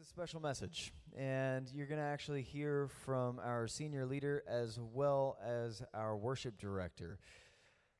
[0.00, 5.36] a special message, and you're going to actually hear from our senior leader as well
[5.44, 7.18] as our worship director.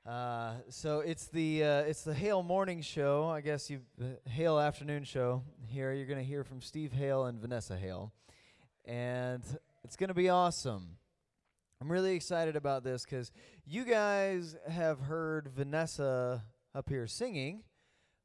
[0.06, 3.28] Uh, so it's the uh, it's the Hale morning show.
[3.28, 3.80] I guess you
[4.26, 5.42] Hale afternoon show.
[5.66, 8.12] Here you're going to hear from Steve Hale and Vanessa Hale,
[8.87, 9.42] and
[9.85, 10.96] it's going to be awesome.
[11.82, 13.30] I'm really excited about this because
[13.67, 17.62] you guys have heard Vanessa up here singing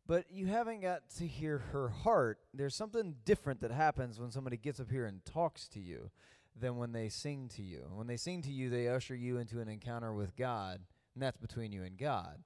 [0.08, 2.40] but you haven't got to hear her heart.
[2.54, 6.12] There's something different that happens when somebody gets up here and talks to you
[6.60, 7.88] than when they sing to you.
[7.93, 10.82] When they sing to you, they usher you into an encounter with God,
[11.14, 12.43] and that's between you and God.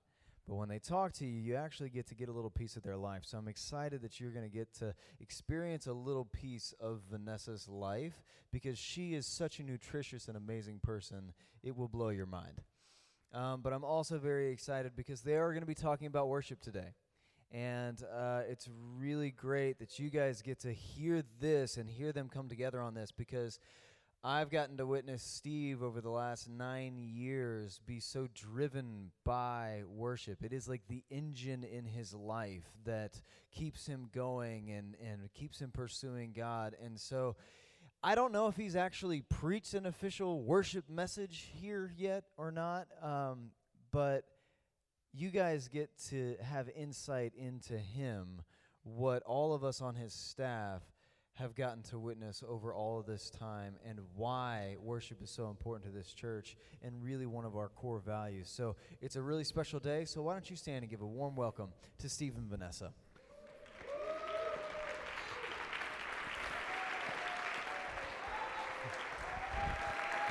[0.48, 2.82] But when they talk to you, you actually get to get a little piece of
[2.82, 3.22] their life.
[3.24, 7.68] So I'm excited that you're going to get to experience a little piece of Vanessa's
[7.68, 11.34] life because she is such a nutritious and amazing person.
[11.62, 12.64] It will blow your mind.
[13.32, 16.62] Um, but I'm also very excited because they are going to be talking about worship
[16.62, 16.96] today.
[17.52, 22.30] And uh, it's really great that you guys get to hear this and hear them
[22.30, 23.60] come together on this because
[24.24, 30.44] I've gotten to witness Steve over the last nine years be so driven by worship.
[30.44, 35.60] It is like the engine in his life that keeps him going and, and keeps
[35.60, 36.76] him pursuing God.
[36.84, 37.38] And so
[38.04, 42.88] I don't know if he's actually preached an official worship message here yet or not,
[43.02, 43.52] um,
[43.92, 44.26] but
[45.14, 48.42] you guys get to have insight into him,
[48.84, 50.84] what all of us on his staff
[51.34, 55.90] have gotten to witness over all of this time, and why worship is so important
[55.90, 58.50] to this church and really one of our core values.
[58.50, 60.06] So it's a really special day.
[60.06, 62.92] So why don't you stand and give a warm welcome to Steve and Vanessa?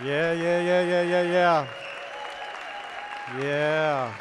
[0.05, 1.67] Yeah, yeah, yeah, yeah, yeah, yeah.
[3.43, 4.15] Yeah.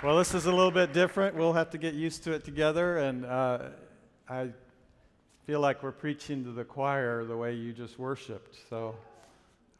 [0.00, 1.34] Well, this is a little bit different.
[1.34, 2.98] We'll have to get used to it together.
[2.98, 3.70] And uh,
[4.28, 4.50] I
[5.44, 8.56] feel like we're preaching to the choir the way you just worshiped.
[8.70, 8.94] So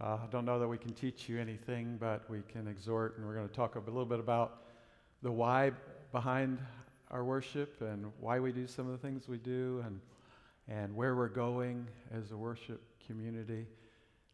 [0.00, 3.16] uh, I don't know that we can teach you anything, but we can exhort.
[3.16, 4.64] And we're going to talk a little bit about
[5.22, 5.70] the why
[6.10, 6.58] behind
[7.12, 10.00] our worship and why we do some of the things we do and,
[10.66, 13.66] and where we're going as a worship community.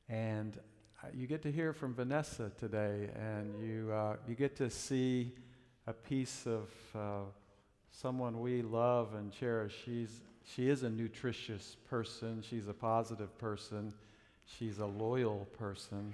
[0.09, 0.59] And
[1.03, 5.35] uh, you get to hear from Vanessa today, and you, uh, you get to see
[5.87, 7.25] a piece of uh,
[7.91, 9.75] someone we love and cherish.
[9.85, 13.93] She's, she is a nutritious person, she's a positive person,
[14.47, 16.13] she's a loyal person,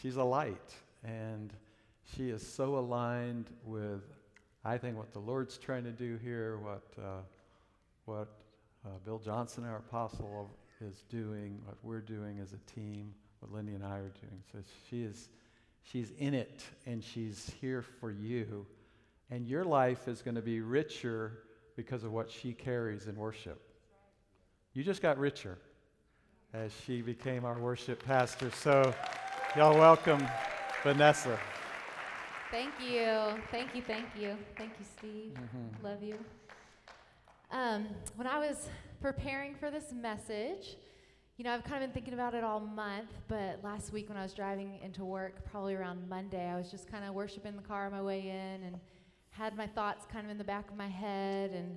[0.00, 0.74] she's a light,
[1.04, 1.52] and
[2.16, 4.02] she is so aligned with,
[4.64, 7.22] I think, what the Lord's trying to do here, what, uh,
[8.04, 8.28] what
[8.84, 10.50] uh, Bill Johnson, our apostle,
[10.80, 14.42] is doing, what we're doing as a team what Lindy and I are doing.
[14.52, 15.28] So she is,
[15.82, 18.66] she's in it and she's here for you.
[19.34, 21.40] And your life is going to be richer
[21.74, 23.60] because of what she carries in worship.
[24.74, 25.58] You just got richer
[26.52, 28.52] as she became our worship pastor.
[28.52, 28.94] So,
[29.56, 30.24] y'all welcome
[30.84, 31.36] Vanessa.
[32.52, 33.42] Thank you.
[33.50, 33.82] Thank you.
[33.82, 34.36] Thank you.
[34.56, 35.32] Thank you, Steve.
[35.32, 35.84] Mm-hmm.
[35.84, 36.16] Love you.
[37.50, 38.68] Um, when I was
[39.00, 40.76] preparing for this message,
[41.38, 44.16] you know, I've kind of been thinking about it all month, but last week when
[44.16, 47.62] I was driving into work, probably around Monday, I was just kind of worshiping the
[47.62, 48.78] car on my way in and
[49.36, 51.50] had my thoughts kind of in the back of my head.
[51.52, 51.76] And,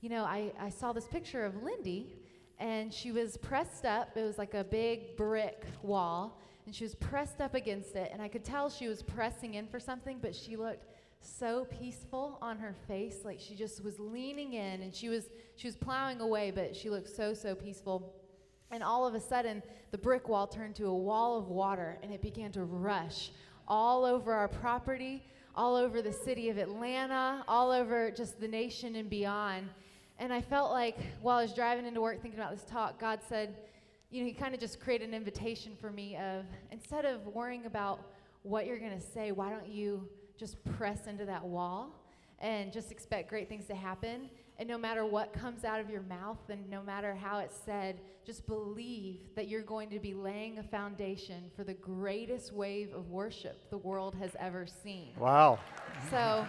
[0.00, 2.16] you know, I, I saw this picture of Lindy,
[2.58, 4.16] and she was pressed up.
[4.16, 8.10] It was like a big brick wall, and she was pressed up against it.
[8.12, 10.86] And I could tell she was pressing in for something, but she looked
[11.20, 15.68] so peaceful on her face like she just was leaning in and she was she
[15.68, 18.12] was plowing away but she looked so so peaceful
[18.72, 22.10] and all of a sudden, the brick wall turned to a wall of water and
[22.10, 23.30] it began to rush
[23.68, 25.22] all over our property,
[25.54, 29.68] all over the city of Atlanta, all over just the nation and beyond.
[30.18, 33.20] And I felt like while I was driving into work thinking about this talk, God
[33.28, 33.56] said,
[34.10, 37.66] you know, He kind of just created an invitation for me of instead of worrying
[37.66, 38.00] about
[38.42, 40.08] what you're going to say, why don't you
[40.38, 41.90] just press into that wall
[42.38, 44.30] and just expect great things to happen?
[44.62, 48.00] And no matter what comes out of your mouth and no matter how it's said,
[48.24, 53.10] just believe that you're going to be laying a foundation for the greatest wave of
[53.10, 55.14] worship the world has ever seen.
[55.18, 55.58] Wow.
[56.10, 56.46] So,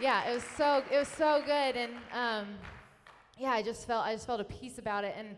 [0.00, 2.48] yeah, it was so it was so good, and um,
[3.38, 5.36] yeah, I just felt I just felt a peace about it, and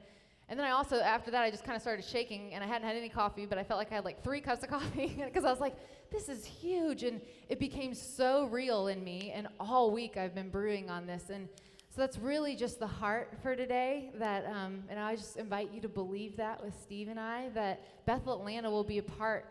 [0.53, 2.87] and then I also after that I just kind of started shaking, and I hadn't
[2.87, 5.47] had any coffee, but I felt like I had like three cups of coffee because
[5.47, 5.75] I was like,
[6.11, 7.05] this is huge.
[7.05, 9.33] And it became so real in me.
[9.35, 11.31] And all week I've been brewing on this.
[11.31, 11.49] And
[11.89, 14.11] so that's really just the heart for today.
[14.17, 18.05] That, um, and I just invite you to believe that with Steve and I, that
[18.05, 19.47] Bethel Atlanta will be a part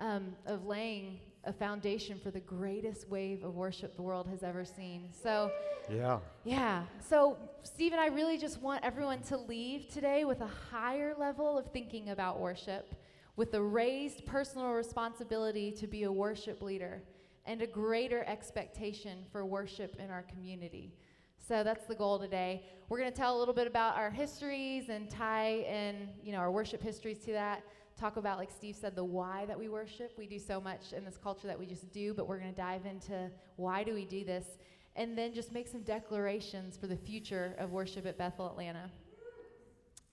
[0.00, 4.64] um, of laying a foundation for the greatest wave of worship the world has ever
[4.64, 5.08] seen.
[5.12, 5.50] So,
[5.88, 6.18] Yeah.
[6.44, 6.84] yeah.
[7.00, 11.56] So, Steve and I really just want everyone to leave today with a higher level
[11.56, 12.94] of thinking about worship,
[13.36, 17.02] with a raised personal responsibility to be a worship leader,
[17.44, 20.92] and a greater expectation for worship in our community.
[21.38, 22.64] So that's the goal today.
[22.88, 26.38] We're going to tell a little bit about our histories and tie in, you know,
[26.38, 27.62] our worship histories to that.
[27.98, 30.12] Talk about, like Steve said, the why that we worship.
[30.18, 32.56] We do so much in this culture that we just do, but we're going to
[32.56, 34.58] dive into why do we do this,
[34.96, 38.90] and then just make some declarations for the future of worship at Bethel Atlanta.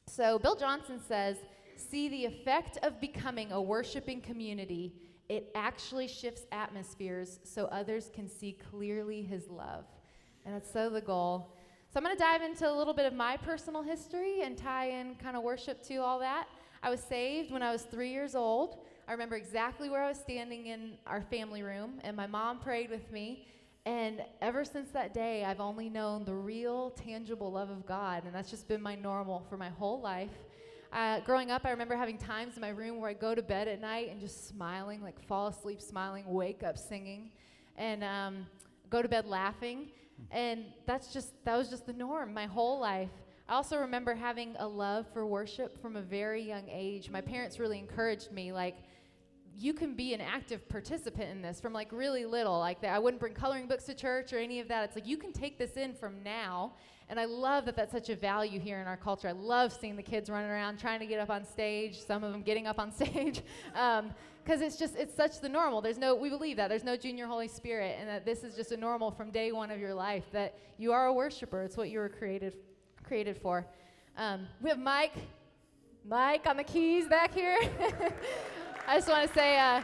[0.07, 1.37] So Bill Johnson says,
[1.75, 4.93] "See the effect of becoming a worshiping community.
[5.27, 9.85] It actually shifts atmospheres so others can see clearly His love."
[10.45, 11.53] And that's so the goal.
[11.89, 14.89] So I'm going to dive into a little bit of my personal history and tie
[14.89, 16.47] in kind of worship to all that.
[16.83, 18.79] I was saved when I was three years old.
[19.07, 22.89] I remember exactly where I was standing in our family room, and my mom prayed
[22.89, 23.47] with me.
[23.85, 28.35] And ever since that day, I've only known the real, tangible love of God, and
[28.35, 30.31] that's just been my normal for my whole life.
[30.91, 33.69] Uh, growing up, I remember having times in my room where I go to bed
[33.69, 37.31] at night and just smiling, like fall asleep smiling, wake up singing,
[37.77, 38.45] and um,
[38.89, 39.87] go to bed laughing.
[40.31, 43.09] And that's just that was just the norm my whole life.
[43.53, 47.11] I also remember having a love for worship from a very young age.
[47.11, 48.77] My parents really encouraged me, like,
[49.55, 52.57] you can be an active participant in this from like really little.
[52.57, 54.85] Like that, I wouldn't bring coloring books to church or any of that.
[54.85, 56.73] It's like you can take this in from now.
[57.09, 59.27] And I love that that's such a value here in our culture.
[59.27, 62.01] I love seeing the kids running around trying to get up on stage.
[62.01, 65.79] Some of them getting up on stage, because um, it's just it's such the normal.
[65.79, 68.71] There's no we believe that there's no junior Holy Spirit, and that this is just
[68.71, 70.23] a normal from day one of your life.
[70.31, 71.61] That you are a worshiper.
[71.61, 72.55] It's what you were created
[73.13, 73.63] created for.
[74.17, 75.13] Um, we have Mike,
[76.03, 77.59] Mike on the keys back here.
[78.87, 79.83] I just want to say uh,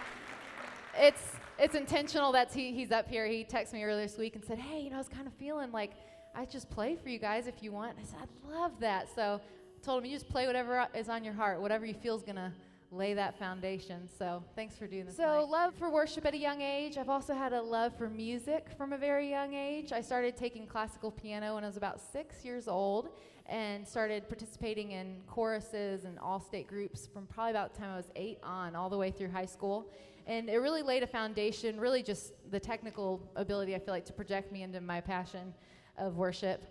[0.98, 1.22] it's
[1.60, 3.28] it's intentional that he, he's up here.
[3.28, 5.34] He texted me earlier this week and said, "Hey, you know, I was kind of
[5.34, 5.92] feeling like
[6.34, 9.40] I just play for you guys if you want." I said, "I'd love that." So
[9.40, 12.24] I told him, "You just play whatever is on your heart, whatever you feel is
[12.24, 12.52] gonna."
[12.92, 14.08] Lay that foundation.
[14.18, 15.16] So thanks for doing this.
[15.16, 15.50] So tonight.
[15.50, 16.98] love for worship at a young age.
[16.98, 19.92] I've also had a love for music from a very young age.
[19.92, 23.10] I started taking classical piano when I was about six years old,
[23.50, 27.98] and started participating in choruses and all state groups from probably about the time I
[27.98, 29.92] was eight on, all the way through high school.
[30.28, 34.14] And it really laid a foundation, really just the technical ability, I feel like, to
[34.14, 35.54] project me into my passion
[35.98, 36.64] of worship.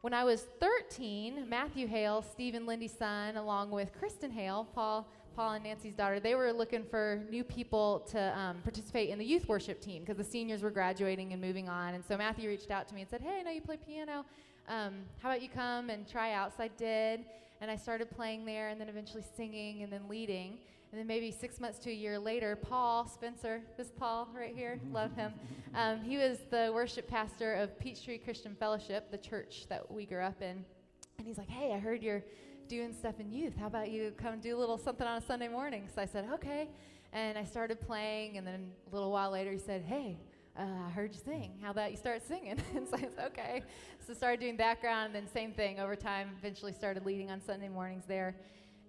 [0.00, 5.52] When I was 13, Matthew Hale, Stephen Lindy's son, along with Kristen Hale, Paul, Paul
[5.52, 9.46] and Nancy's daughter, they were looking for new people to um, participate in the youth
[9.48, 11.94] worship team because the seniors were graduating and moving on.
[11.94, 14.24] And so Matthew reached out to me and said, Hey, I know you play piano
[14.68, 16.56] um, how about you come and try out?
[16.56, 17.24] So I did,
[17.60, 20.58] and I started playing there, and then eventually singing, and then leading.
[20.92, 24.80] And then maybe six months to a year later, Paul Spencer, this Paul right here,
[24.92, 25.32] love him.
[25.74, 30.22] Um, he was the worship pastor of Peachtree Christian Fellowship, the church that we grew
[30.22, 30.64] up in.
[31.18, 32.24] And he's like, hey, I heard you're
[32.68, 33.54] doing stuff in youth.
[33.58, 35.88] How about you come do a little something on a Sunday morning?
[35.94, 36.68] So I said, okay.
[37.12, 40.18] And I started playing, and then a little while later, he said, hey,
[40.58, 41.52] uh, I heard you sing.
[41.62, 42.58] How about you start singing?
[42.76, 43.62] and so I said, okay.
[44.06, 46.30] So started doing background, and then same thing over time.
[46.38, 48.34] Eventually started leading on Sunday mornings there.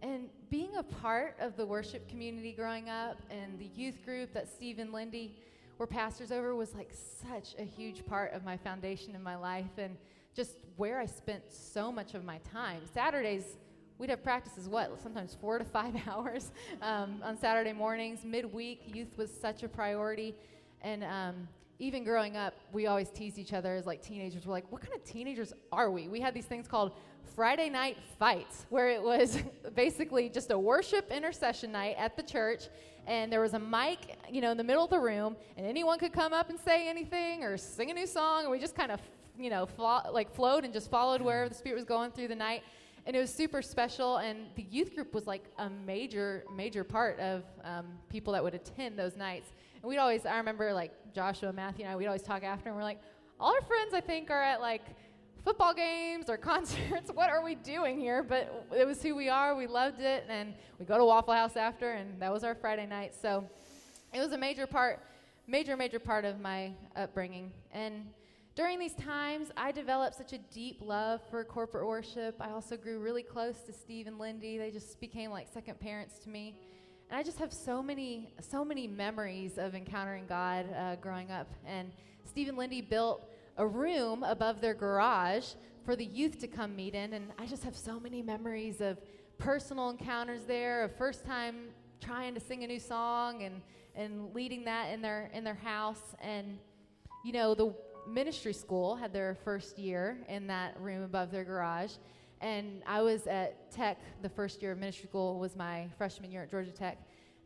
[0.01, 4.47] And being a part of the worship community growing up and the youth group that
[4.47, 5.35] Steve and Lindy
[5.79, 9.77] were pastors over was like such a huge part of my foundation in my life
[9.77, 9.97] and
[10.35, 12.81] just where I spent so much of my time.
[12.93, 13.57] Saturdays,
[13.97, 16.51] we'd have practices, what, sometimes four to five hours
[16.81, 18.23] um, on Saturday mornings.
[18.23, 20.35] Midweek, youth was such a priority.
[20.81, 21.47] And um,
[21.79, 24.45] even growing up, we always teased each other as like teenagers.
[24.45, 26.07] We're like, what kind of teenagers are we?
[26.07, 26.93] We had these things called
[27.35, 29.39] Friday night fights, where it was
[29.75, 32.63] basically just a worship intercession night at the church,
[33.05, 35.99] and there was a mic, you know, in the middle of the room, and anyone
[35.99, 38.91] could come up and say anything or sing a new song, and we just kind
[38.91, 38.99] of,
[39.37, 39.67] you know,
[40.11, 42.63] like flowed and just followed wherever the Spirit was going through the night.
[43.07, 47.17] And it was super special, and the youth group was like a major, major part
[47.21, 49.53] of um, people that would attend those nights.
[49.81, 52.75] And we'd always, I remember like Joshua, Matthew, and I, we'd always talk after, and
[52.75, 52.99] we're like,
[53.39, 54.81] all our friends, I think, are at like
[55.45, 57.09] football games or concerts.
[57.13, 58.23] what are we doing here?
[58.23, 59.55] But it was who we are.
[59.55, 62.87] We loved it, and we go to Waffle House after, and that was our Friday
[62.87, 63.13] night.
[63.15, 63.49] So
[64.13, 64.99] it was a major part,
[65.47, 67.53] major, major part of my upbringing.
[67.71, 68.07] And
[68.57, 72.35] during these times, I developed such a deep love for corporate worship.
[72.41, 74.57] I also grew really close to Steve and Lindy.
[74.57, 76.57] They just became like second parents to me.
[77.11, 81.47] And I just have so many, so many memories of encountering God uh, growing up.
[81.67, 81.91] And
[82.27, 85.49] Steve and Lindy built a room above their garage
[85.85, 87.13] for the youth to come meet in.
[87.13, 88.97] And I just have so many memories of
[89.37, 91.57] personal encounters there, of first time
[92.01, 93.61] trying to sing a new song and,
[93.93, 96.15] and leading that in their in their house.
[96.23, 96.57] And
[97.23, 97.75] you know, the
[98.07, 101.91] ministry school had their first year in that room above their garage.
[102.41, 106.43] And I was at Tech, the first year of ministry school was my freshman year
[106.43, 106.97] at Georgia Tech.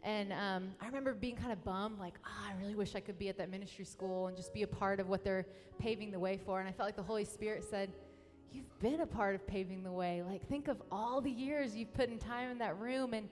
[0.03, 3.20] And um, I remember being kind of bummed, like, oh, I really wish I could
[3.20, 5.46] be at that ministry school and just be a part of what they're
[5.77, 6.60] paving the way for.
[6.60, 7.91] And I felt like the Holy Spirit said,
[8.53, 10.24] You've been a part of paving the way.
[10.27, 13.30] Like, think of all the years you've put in time in that room, and,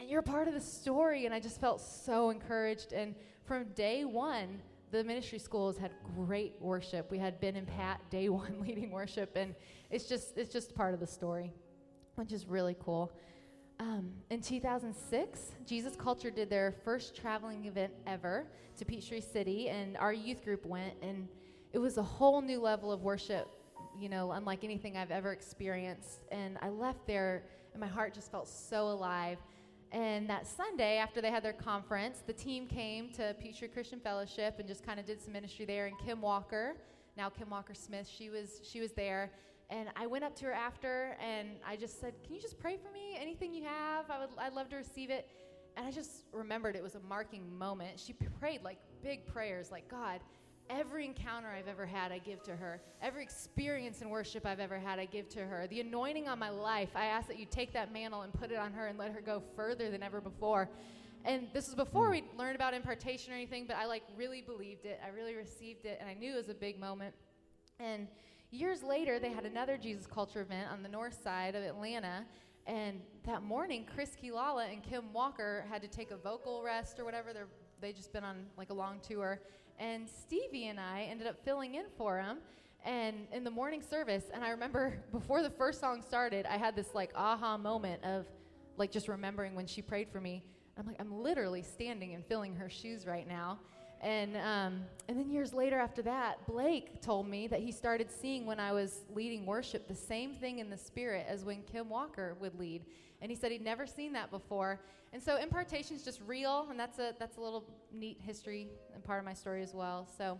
[0.00, 1.26] and you're a part of the story.
[1.26, 2.94] And I just felt so encouraged.
[2.94, 7.10] And from day one, the ministry schools had great worship.
[7.10, 9.54] We had Ben and Pat day one leading worship, and
[9.90, 11.52] it's just it's just part of the story,
[12.16, 13.12] which is really cool.
[13.80, 19.96] Um, in 2006, Jesus Culture did their first traveling event ever to Peachtree City, and
[19.98, 21.28] our youth group went, and
[21.72, 23.48] it was a whole new level of worship,
[23.96, 26.24] you know, unlike anything I've ever experienced.
[26.32, 29.38] And I left there, and my heart just felt so alive.
[29.92, 34.56] And that Sunday, after they had their conference, the team came to Peachtree Christian Fellowship
[34.58, 35.86] and just kind of did some ministry there.
[35.86, 36.74] And Kim Walker,
[37.16, 39.30] now Kim Walker Smith, she was she was there.
[39.70, 42.76] And I went up to her after, and I just said, "Can you just pray
[42.76, 43.16] for me?
[43.18, 45.28] Anything you have, I would I'd love to receive it."
[45.76, 48.00] And I just remembered it was a marking moment.
[48.00, 50.20] She prayed like big prayers, like God,
[50.70, 52.80] Every encounter I've ever had, I give to her.
[53.00, 55.66] Every experience in worship I've ever had, I give to her.
[55.66, 58.58] The anointing on my life, I ask that you take that mantle and put it
[58.58, 60.68] on her and let her go further than ever before.
[61.24, 62.12] And this was before hmm.
[62.12, 65.00] we learned about impartation or anything, but I like really believed it.
[65.04, 67.14] I really received it, and I knew it was a big moment.
[67.80, 68.06] And
[68.50, 72.24] years later, they had another Jesus Culture event on the north side of Atlanta.
[72.66, 77.06] And that morning, Chris Quilala and Kim Walker had to take a vocal rest or
[77.06, 77.32] whatever.
[77.32, 77.48] They're,
[77.80, 79.40] they just been on like a long tour
[79.78, 82.38] and Stevie and I ended up filling in for him
[82.84, 84.24] and in the morning service.
[84.32, 88.26] And i remember before the first song started i had this like aha moment of
[88.76, 90.44] like just remembering when she prayed for me.
[90.78, 93.58] I'm like i'm literally standing and filling her shoes right now.
[94.00, 98.46] And um, and then years later after that blake told me that he started seeing
[98.46, 102.36] when i was leading worship the same thing in the spirit as when kim walker
[102.40, 102.84] would lead
[103.20, 104.80] and he said he'd never seen that before
[105.12, 109.02] and so impartation is just real, and that's a that's a little neat history and
[109.02, 110.06] part of my story as well.
[110.18, 110.38] So,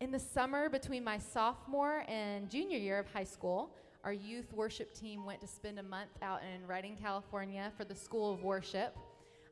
[0.00, 4.94] in the summer between my sophomore and junior year of high school, our youth worship
[4.94, 8.96] team went to spend a month out in Redding, California, for the School of Worship.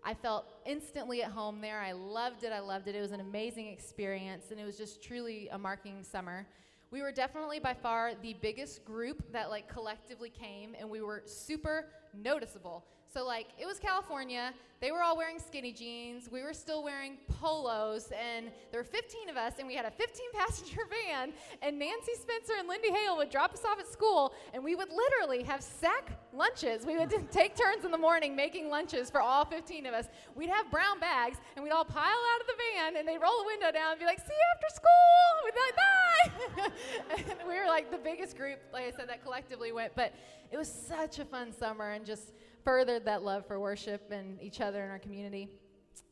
[0.03, 1.79] I felt instantly at home there.
[1.79, 2.53] I loved it.
[2.53, 2.95] I loved it.
[2.95, 6.47] It was an amazing experience, and it was just truly a marking summer.
[6.93, 11.23] We were definitely by far the biggest group that like collectively came, and we were
[11.25, 12.85] super noticeable.
[13.13, 14.55] So, like, it was California.
[14.81, 16.31] They were all wearing skinny jeans.
[16.31, 18.13] We were still wearing polos.
[18.13, 21.33] And there were 15 of us, and we had a 15 passenger van.
[21.61, 24.91] And Nancy Spencer and Lindy Hale would drop us off at school, and we would
[24.91, 26.87] literally have sack lunches.
[26.87, 30.07] We would take turns in the morning making lunches for all 15 of us.
[30.37, 33.39] We'd have brown bags, and we'd all pile out of the van, and they'd roll
[33.39, 35.27] the window down and be like, See you after school.
[35.45, 37.33] We'd be like, Bye.
[37.41, 39.97] and we were like the biggest group, like I said, that collectively went.
[39.97, 40.15] But
[40.53, 42.33] it was such a fun summer, and just
[42.65, 45.49] furthered that love for worship and each other in our community.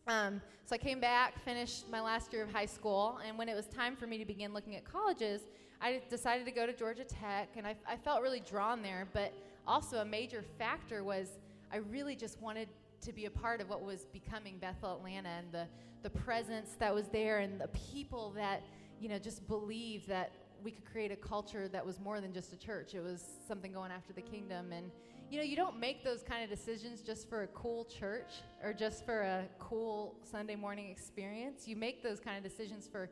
[0.06, 3.54] Um, so I came back, finished my last year of high school, and when it
[3.54, 5.42] was time for me to begin looking at colleges,
[5.80, 9.06] I decided to go to Georgia Tech, and I, I felt really drawn there.
[9.12, 9.32] But
[9.66, 11.38] also, a major factor was
[11.72, 12.68] I really just wanted
[13.02, 15.66] to be a part of what was becoming Bethel Atlanta and the,
[16.02, 18.62] the presence that was there and the people that,
[19.00, 20.32] you know, just believed that
[20.64, 22.94] we could create a culture that was more than just a church.
[22.94, 24.72] It was something going after the kingdom.
[24.72, 24.90] And
[25.30, 28.72] you know, you don't make those kind of decisions just for a cool church or
[28.72, 31.68] just for a cool Sunday morning experience.
[31.68, 33.10] You make those kind of decisions for,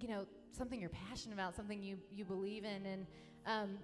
[0.00, 2.86] you know, something you're passionate about, something you, you believe in.
[2.86, 3.06] And
[3.46, 3.78] um,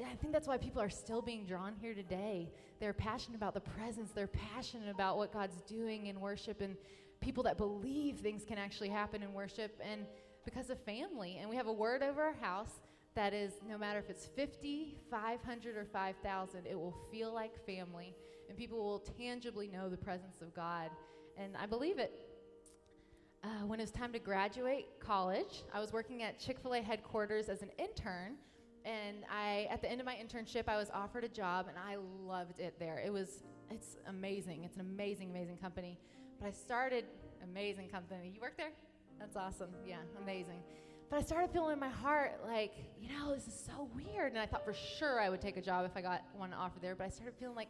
[0.00, 2.50] I think that's why people are still being drawn here today.
[2.80, 6.74] They're passionate about the presence, they're passionate about what God's doing in worship, and
[7.20, 10.06] people that believe things can actually happen in worship, and
[10.46, 11.36] because of family.
[11.38, 12.80] And we have a word over our house
[13.14, 18.14] that is, no matter if it's 50, 500, or 5,000, it will feel like family,
[18.48, 20.90] and people will tangibly know the presence of God.
[21.36, 22.26] And I believe it.
[23.42, 26.82] Uh, when it was time to graduate college, I was working at Chick fil A
[26.82, 28.36] headquarters as an intern.
[28.84, 31.96] And I, at the end of my internship, I was offered a job, and I
[32.26, 33.02] loved it there.
[33.04, 34.64] It was, it's amazing.
[34.64, 35.98] It's an amazing, amazing company.
[36.38, 37.04] But I started,
[37.42, 38.32] amazing company.
[38.34, 38.72] You work there?
[39.18, 39.70] That's awesome.
[39.86, 40.62] Yeah, amazing.
[41.10, 44.30] But I started feeling in my heart like, you know, this is so weird.
[44.30, 46.82] And I thought for sure I would take a job if I got one offered
[46.82, 46.94] there.
[46.94, 47.68] But I started feeling like,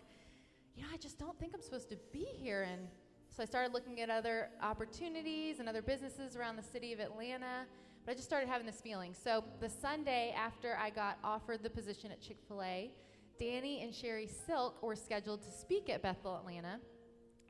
[0.77, 2.69] you know, I just don't think I'm supposed to be here.
[2.71, 2.87] And
[3.35, 7.65] so I started looking at other opportunities and other businesses around the city of Atlanta.
[8.05, 9.15] But I just started having this feeling.
[9.15, 12.91] So the Sunday after I got offered the position at Chick fil A,
[13.39, 16.79] Danny and Sheri Silk were scheduled to speak at Bethel, Atlanta.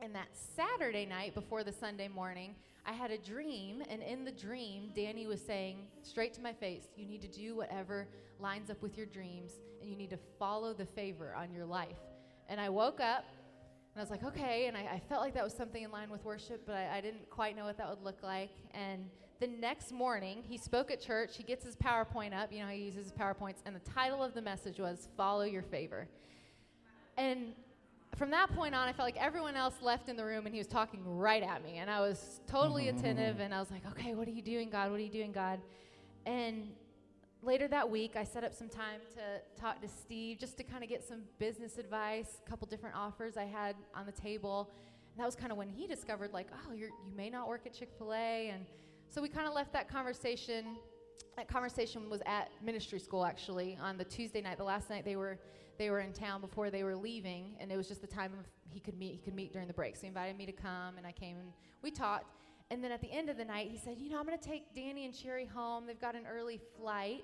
[0.01, 2.55] And that Saturday night before the Sunday morning,
[2.87, 6.87] I had a dream, and in the dream, Danny was saying straight to my face,
[6.97, 8.07] You need to do whatever
[8.39, 11.99] lines up with your dreams, and you need to follow the favor on your life.
[12.49, 13.25] And I woke up,
[13.93, 14.65] and I was like, Okay.
[14.65, 17.01] And I, I felt like that was something in line with worship, but I, I
[17.01, 18.49] didn't quite know what that would look like.
[18.73, 19.05] And
[19.39, 21.37] the next morning, he spoke at church.
[21.37, 22.51] He gets his PowerPoint up.
[22.51, 23.57] You know, he uses his PowerPoints.
[23.67, 26.07] And the title of the message was Follow Your Favor.
[27.17, 27.53] And
[28.17, 30.59] from that point on, I felt like everyone else left in the room and he
[30.59, 31.77] was talking right at me.
[31.77, 32.97] And I was totally mm-hmm.
[32.97, 34.91] attentive and I was like, okay, what are you doing, God?
[34.91, 35.59] What are you doing, God?
[36.25, 36.69] And
[37.41, 40.83] later that week, I set up some time to talk to Steve just to kind
[40.83, 44.69] of get some business advice, a couple different offers I had on the table.
[45.13, 47.65] And that was kind of when he discovered, like, oh, you're, you may not work
[47.65, 48.49] at Chick fil A.
[48.49, 48.65] And
[49.09, 50.77] so we kind of left that conversation.
[51.37, 55.15] That conversation was at ministry school, actually, on the Tuesday night, the last night they
[55.15, 55.39] were
[55.77, 58.45] they were in town before they were leaving, and it was just the time of
[58.69, 59.13] he could meet.
[59.13, 59.95] He could meet during the break.
[59.95, 61.51] So he invited me to come, and I came and
[61.81, 62.33] we talked.
[62.69, 64.47] And then at the end of the night, he said, "You know, I'm going to
[64.47, 65.85] take Danny and Sheri home.
[65.87, 67.23] They've got an early flight."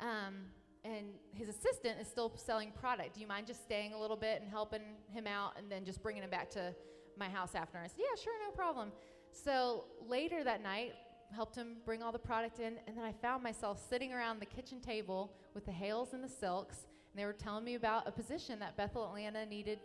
[0.00, 0.46] Um,
[0.84, 3.14] and his assistant is still selling product.
[3.14, 6.00] Do you mind just staying a little bit and helping him out and then just
[6.00, 6.74] bringing him back to
[7.18, 7.78] my house after?
[7.78, 8.92] I said, Yeah, sure, no problem.
[9.32, 10.92] So later that night,
[11.34, 14.46] helped him bring all the product in, and then I found myself sitting around the
[14.46, 18.12] kitchen table with the Hales and the Silks, and they were telling me about a
[18.12, 19.78] position that Bethel Atlanta needed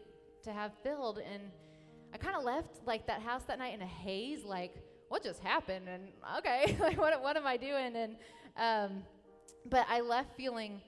[0.43, 1.19] to have filled.
[1.19, 1.43] And
[2.13, 4.75] I kind of left like that house that night in a haze, like,
[5.07, 5.87] what just happened?
[5.87, 6.09] And
[6.39, 7.95] okay, like, what, what am I doing?
[7.95, 8.17] And,
[8.57, 9.03] um,
[9.69, 10.81] but I left feeling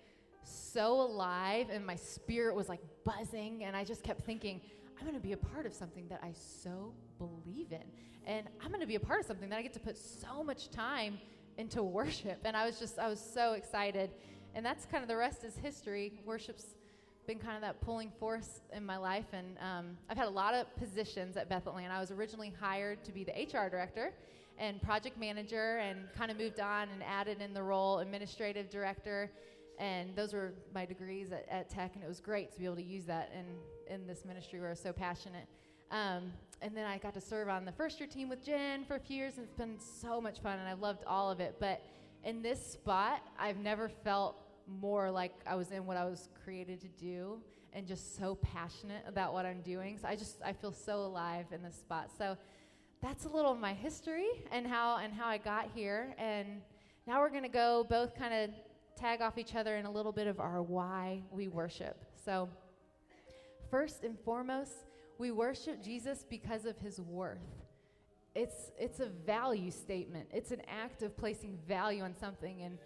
[0.44, 4.60] so alive, and my spirit was like buzzing, and I just kept thinking,
[5.00, 7.86] I'm going to be a part of something that I so believe in.
[8.26, 10.44] And I'm going to be a part of something that I get to put so
[10.44, 11.20] much time
[11.58, 12.42] into worship.
[12.44, 14.12] And I was just, I was so excited
[14.56, 16.20] and that's kind of the rest is history.
[16.26, 16.76] Worship's
[17.26, 20.54] been kind of that pulling force in my life, and um, I've had a lot
[20.54, 21.94] of positions at Bethel Atlanta.
[21.94, 24.14] I was originally hired to be the HR director
[24.58, 29.32] and project manager, and kind of moved on and added in the role administrative director,
[29.80, 32.76] and those were my degrees at, at Tech, and it was great to be able
[32.76, 33.46] to use that in
[33.94, 35.48] in this ministry where I was so passionate.
[35.92, 38.96] Um, and then I got to serve on the first year team with Jen for
[38.96, 41.56] a few years, and it's been so much fun, and I loved all of it.
[41.60, 41.82] But
[42.24, 46.82] in this spot, I've never felt more like I was in what I was created
[46.82, 47.40] to do
[47.74, 49.98] and just so passionate about what I'm doing.
[49.98, 52.10] So I just I feel so alive in this spot.
[52.18, 52.38] So
[53.02, 56.14] that's a little of my history and how and how I got here.
[56.18, 56.62] And
[57.06, 58.50] now we're gonna go both kind of
[58.96, 62.06] tag off each other in a little bit of our why we worship.
[62.24, 62.48] So
[63.70, 64.72] first and foremost,
[65.18, 67.40] we worship Jesus because of his worth.
[68.36, 70.28] It's it's a value statement.
[70.32, 72.78] It's an act of placing value on something and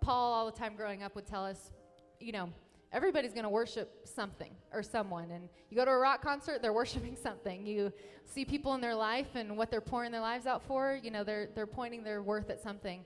[0.00, 1.72] Paul, all the time growing up, would tell us,
[2.20, 2.50] you know,
[2.92, 5.30] everybody's going to worship something or someone.
[5.30, 7.66] And you go to a rock concert, they're worshiping something.
[7.66, 7.92] You
[8.24, 11.24] see people in their life and what they're pouring their lives out for, you know,
[11.24, 13.04] they're, they're pointing their worth at something.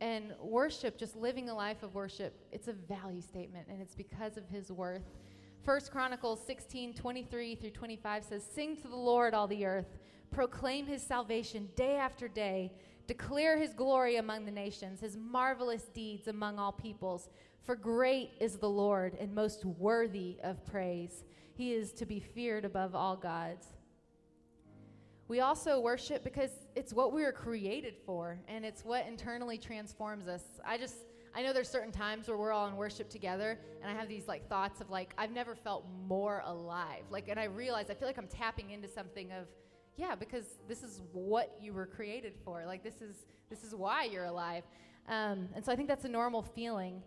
[0.00, 4.36] And worship, just living a life of worship, it's a value statement, and it's because
[4.36, 5.02] of his worth.
[5.64, 9.86] First Chronicles 16, 23 through 25 says, Sing to the Lord, all the earth,
[10.32, 12.72] proclaim his salvation day after day.
[13.06, 17.28] Declare his glory among the nations, his marvelous deeds among all peoples.
[17.64, 21.24] For great is the Lord and most worthy of praise.
[21.54, 23.66] He is to be feared above all gods.
[25.28, 30.28] We also worship because it's what we were created for and it's what internally transforms
[30.28, 30.42] us.
[30.64, 30.96] I just
[31.34, 34.28] I know there's certain times where we're all in worship together and I have these
[34.28, 37.04] like thoughts of like I've never felt more alive.
[37.10, 39.46] Like and I realize I feel like I'm tapping into something of
[39.96, 42.64] yeah, because this is what you were created for.
[42.66, 44.64] Like this is this is why you're alive.
[45.08, 47.02] Um, and so I think that's a normal feeling.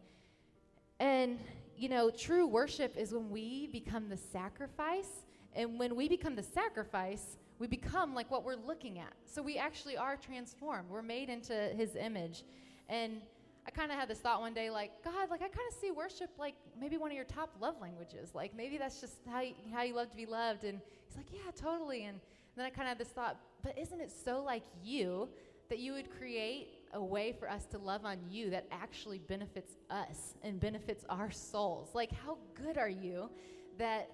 [1.00, 1.40] And
[1.78, 6.44] you know, true worship is when we become the sacrifice, and when we become the
[6.44, 9.14] sacrifice, we become like what we're looking at.
[9.26, 10.90] So we actually are transformed.
[10.90, 12.44] We're made into His image,
[12.88, 13.22] and
[13.68, 15.90] I kind of had this thought one day, like, God, like I kind of see
[15.90, 18.36] worship like maybe one of your top love languages.
[18.36, 20.64] Like maybe that's just how you, how you love to be loved.
[20.64, 22.04] And He's like, Yeah, totally.
[22.04, 22.20] And
[22.56, 25.30] then I kind of had this thought, but isn't it so like you
[25.70, 29.74] that you would create a way for us to love on you that actually benefits
[29.90, 31.90] us and benefits our souls?
[31.94, 33.30] Like, how good are you
[33.78, 34.10] that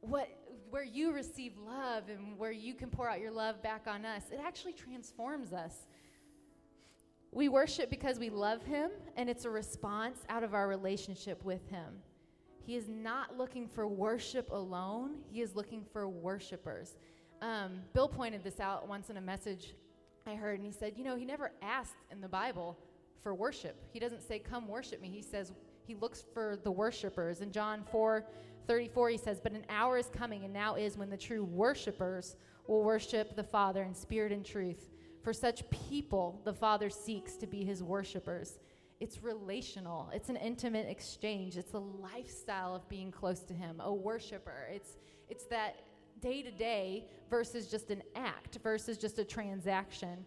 [0.00, 0.28] what
[0.70, 4.22] where you receive love and where you can pour out your love back on us,
[4.32, 5.86] it actually transforms us.
[7.30, 11.68] We worship because we love him, and it's a response out of our relationship with
[11.68, 12.00] him.
[12.64, 16.96] He is not looking for worship alone, he is looking for worshipers.
[17.42, 19.74] Um, Bill pointed this out once in a message
[20.28, 22.78] I heard, and he said, You know, he never asked in the Bible
[23.20, 23.76] for worship.
[23.92, 25.08] He doesn't say, Come worship me.
[25.08, 25.52] He says,
[25.84, 27.40] He looks for the worshipers.
[27.40, 28.24] In John 4
[28.68, 32.36] 34, he says, But an hour is coming, and now is when the true worshipers
[32.68, 34.90] will worship the Father in spirit and truth.
[35.24, 38.60] For such people, the Father seeks to be his worshipers.
[39.00, 43.92] It's relational, it's an intimate exchange, it's a lifestyle of being close to him, a
[43.92, 44.68] worshiper.
[44.70, 44.96] It's,
[45.28, 45.80] it's that
[46.22, 50.24] day to day versus just an act, versus just a transaction.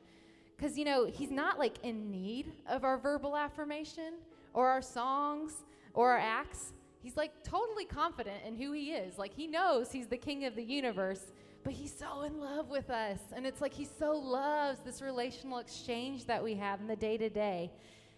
[0.56, 4.14] Because, you know, he's not like in need of our verbal affirmation
[4.54, 6.74] or our songs or our acts.
[7.02, 9.18] He's like totally confident in who he is.
[9.18, 11.32] Like he knows he's the king of the universe,
[11.64, 13.20] but he's so in love with us.
[13.36, 17.18] And it's like he so loves this relational exchange that we have in the day
[17.18, 17.72] to day.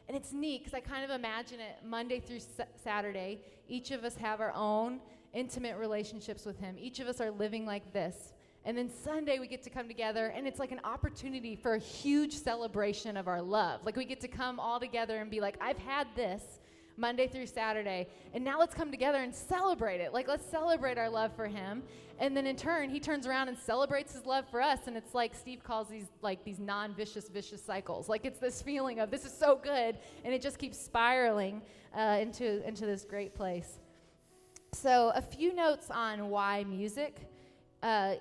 [0.08, 3.42] And it's neat because I kind of imagine it Monday through S- Saturday.
[3.68, 5.00] Each of us have our own
[5.38, 6.76] intimate relationships with him.
[6.80, 8.34] Each of us are living like this.
[8.66, 11.80] And then Sunday, we get to come together, and it's like an opportunity for a
[11.80, 13.86] huge celebration of our love.
[13.86, 16.60] Like we get to come all together and be like, I've had this
[16.98, 20.14] Monday through Saturday, and now let's come together and celebrate it.
[20.14, 21.84] Like, let's celebrate our love for Him.
[22.20, 24.88] And then in turn, He turns around and celebrates His love for us.
[24.88, 28.10] And it's like Steve calls these like these non vicious, vicious cycles.
[28.10, 31.62] Like, it's this feeling of this is so good, and it just keeps spiraling
[31.96, 33.78] uh, into, into this great place.
[34.74, 37.30] So, a few notes on why music.
[37.82, 38.16] Uh,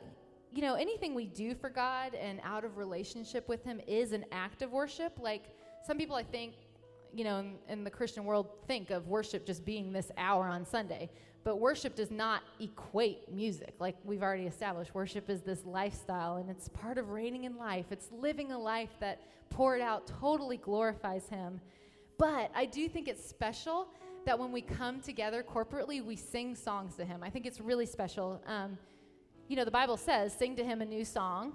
[0.53, 4.25] you know, anything we do for God and out of relationship with Him is an
[4.33, 5.13] act of worship.
[5.21, 5.45] Like
[5.87, 6.55] some people, I think,
[7.13, 10.65] you know, in, in, the Christian world, think of worship just being this hour on
[10.65, 11.11] Sunday.
[11.45, 13.75] But worship does not equate music.
[13.79, 17.87] Like we've already established, worship is this lifestyle and it's part of reigning in life.
[17.91, 21.61] It's living a life that poured out totally glorifies Him.
[22.19, 23.89] But I do think it's special
[24.27, 27.23] that when we come together corporately, we sing songs to Him.
[27.23, 28.43] I think it's really special.
[28.47, 28.77] Um,
[29.49, 31.53] you know, the Bible says, sing to him a new song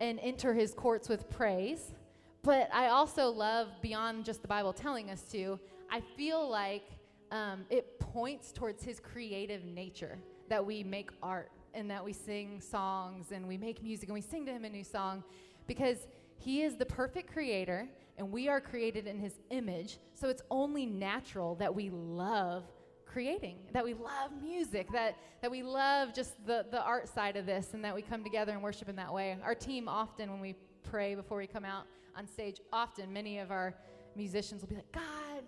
[0.00, 1.94] and enter his courts with praise.
[2.42, 5.58] But I also love, beyond just the Bible telling us to,
[5.90, 6.84] I feel like
[7.30, 10.18] um, it points towards his creative nature
[10.50, 14.20] that we make art and that we sing songs and we make music and we
[14.20, 15.24] sing to him a new song
[15.66, 19.98] because he is the perfect creator and we are created in his image.
[20.14, 22.64] So it's only natural that we love
[23.06, 27.46] creating, that we love music, that, that we love just the, the art side of
[27.46, 29.36] this, and that we come together and worship in that way.
[29.42, 31.84] Our team often, when we pray before we come out
[32.16, 33.74] on stage, often many of our
[34.16, 35.42] musicians will be like, God,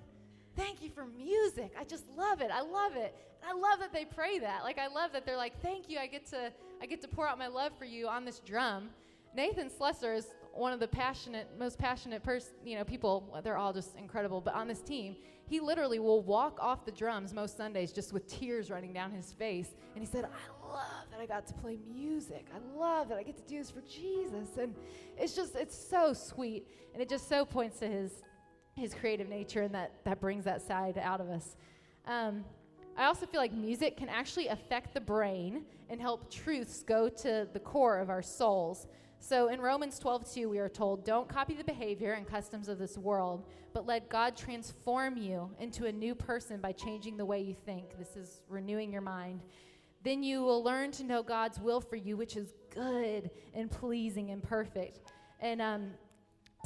[0.56, 1.72] thank you for music.
[1.78, 2.50] I just love it.
[2.52, 3.14] I love it.
[3.42, 4.62] And I love that they pray that.
[4.62, 5.98] Like I love that they're like, thank you.
[5.98, 8.90] I get to I get to pour out my love for you on this drum.
[9.34, 13.40] Nathan Slesser is one of the passionate, most passionate person, you know, people.
[13.42, 14.40] They're all just incredible.
[14.40, 18.26] But on this team, he literally will walk off the drums most Sundays just with
[18.26, 19.68] tears running down his face.
[19.94, 22.46] And he said, I love that I got to play music.
[22.54, 24.56] I love that I get to do this for Jesus.
[24.58, 24.74] And
[25.18, 26.66] it's just, it's so sweet.
[26.92, 28.12] And it just so points to his,
[28.74, 31.56] his creative nature and that, that brings that side out of us.
[32.06, 32.44] Um,
[32.96, 37.48] I also feel like music can actually affect the brain and help truths go to
[37.52, 38.86] the core of our souls.
[39.18, 42.96] So in Romans 12:2 we are told, "Don't copy the behavior and customs of this
[42.96, 47.54] world, but let God transform you into a new person by changing the way you
[47.54, 49.42] think." This is renewing your mind.
[50.02, 54.30] Then you will learn to know God's will for you, which is good and pleasing
[54.30, 55.00] and perfect.
[55.40, 55.94] And um,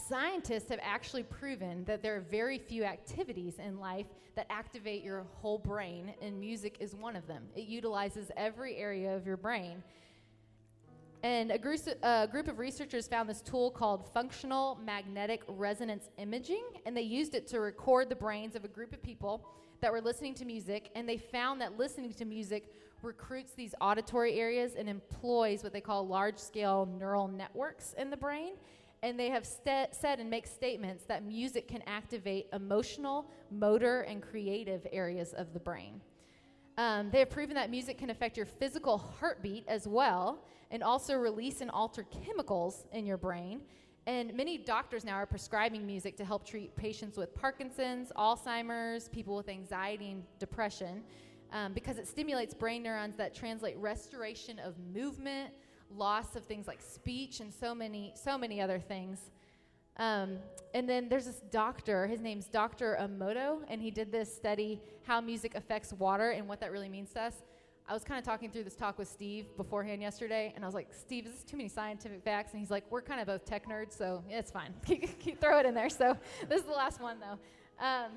[0.01, 4.07] scientists have actually proven that there are very few activities in life
[4.37, 7.45] that activate your whole brain, and music is one of them.
[7.57, 9.83] It utilizes every area of your brain.
[11.25, 16.65] And a group, a group of researchers found this tool called functional magnetic resonance imaging,
[16.87, 19.45] and they used it to record the brains of a group of people
[19.81, 20.91] that were listening to music.
[20.95, 25.81] And they found that listening to music recruits these auditory areas and employs what they
[25.81, 28.55] call large scale neural networks in the brain.
[29.03, 34.21] And they have st- said and make statements that music can activate emotional, motor, and
[34.23, 36.01] creative areas of the brain.
[36.77, 41.15] Um, they have proven that music can affect your physical heartbeat as well and also
[41.15, 43.63] release and alter chemicals in your brain.
[44.07, 49.37] And many doctors now are prescribing music to help treat patients with Parkinson's, Alzheimer's, people
[49.37, 51.03] with anxiety and depression,
[51.53, 55.51] um, because it stimulates brain neurons that translate restoration of movement,
[55.97, 59.31] loss of things like speech, and so many, so many other things.
[59.97, 60.39] Um,
[60.75, 62.97] and then there's this doctor, his name's Dr.
[63.01, 67.13] Emoto, and he did this study how music affects water and what that really means
[67.15, 67.35] to us.
[67.89, 70.75] I was kind of talking through this talk with Steve beforehand yesterday, and I was
[70.75, 72.53] like, Steve, is this too many scientific facts?
[72.53, 74.75] And he's like, we're kind of both tech nerds, so it's fine.
[74.87, 75.89] keep, keep, throw it in there.
[75.89, 76.17] So
[76.49, 77.85] this is the last one, though.
[77.85, 78.13] Um,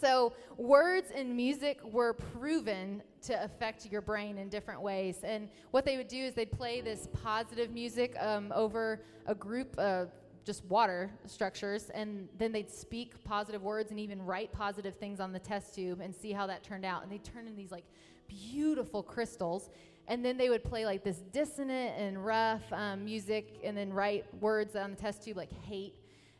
[0.00, 5.18] so words and music were proven to affect your brain in different ways.
[5.22, 9.76] And what they would do is they'd play this positive music um, over a group
[9.78, 10.10] of
[10.44, 15.32] just water structures, and then they'd speak positive words and even write positive things on
[15.32, 17.02] the test tube and see how that turned out.
[17.02, 17.84] And they turn in these like
[18.28, 19.70] beautiful crystals.
[20.08, 24.24] and then they would play like this dissonant and rough um, music and then write
[24.40, 25.94] words on the test tube like hate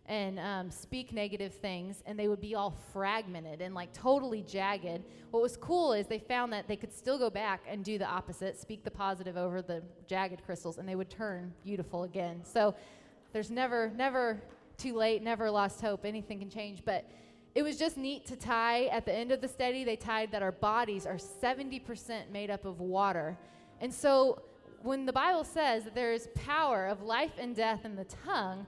[0.09, 5.03] and um, speak negative things, and they would be all fragmented and like totally jagged.
[5.31, 8.07] What was cool is they found that they could still go back and do the
[8.07, 12.40] opposite, speak the positive over the jagged crystals, and they would turn beautiful again.
[12.45, 12.75] So
[13.33, 14.40] there's never, never
[14.79, 16.05] too late, never lost hope.
[16.05, 16.83] Anything can change.
[16.85, 17.11] But
[17.55, 20.42] it was just neat to tie at the end of the study, they tied that
[20.42, 23.37] our bodies are 70% made up of water.
[23.81, 24.42] And so
[24.83, 28.66] when the Bible says that there is power of life and death in the tongue,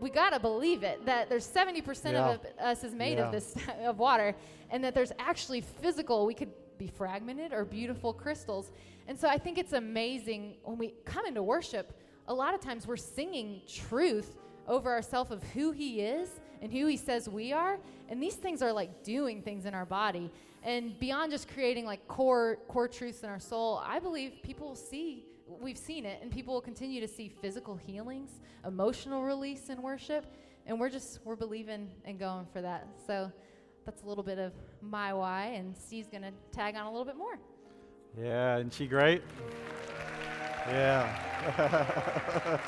[0.00, 2.30] we got to believe it that there's 70% Yeah.
[2.34, 3.26] of us is made Yeah.
[3.26, 4.34] of this of water
[4.70, 8.72] and that there's actually physical we could be fragmented or beautiful crystals
[9.06, 11.96] and so i think it's amazing when we come into worship
[12.28, 16.28] a lot of times we're singing truth over ourselves of who he is
[16.62, 19.84] and who he says we are and these things are like doing things in our
[19.86, 20.30] body
[20.64, 24.74] and beyond just creating like core core truths in our soul i believe people will
[24.74, 29.80] see we've seen it and people will continue to see physical healings emotional release in
[29.82, 30.26] worship
[30.66, 33.30] and we're just we're believing and going for that so
[33.84, 37.16] that's a little bit of my why and steve's to tag on a little bit
[37.16, 37.38] more
[38.20, 39.22] Yeah, isn't she great?
[40.68, 41.08] Yeah.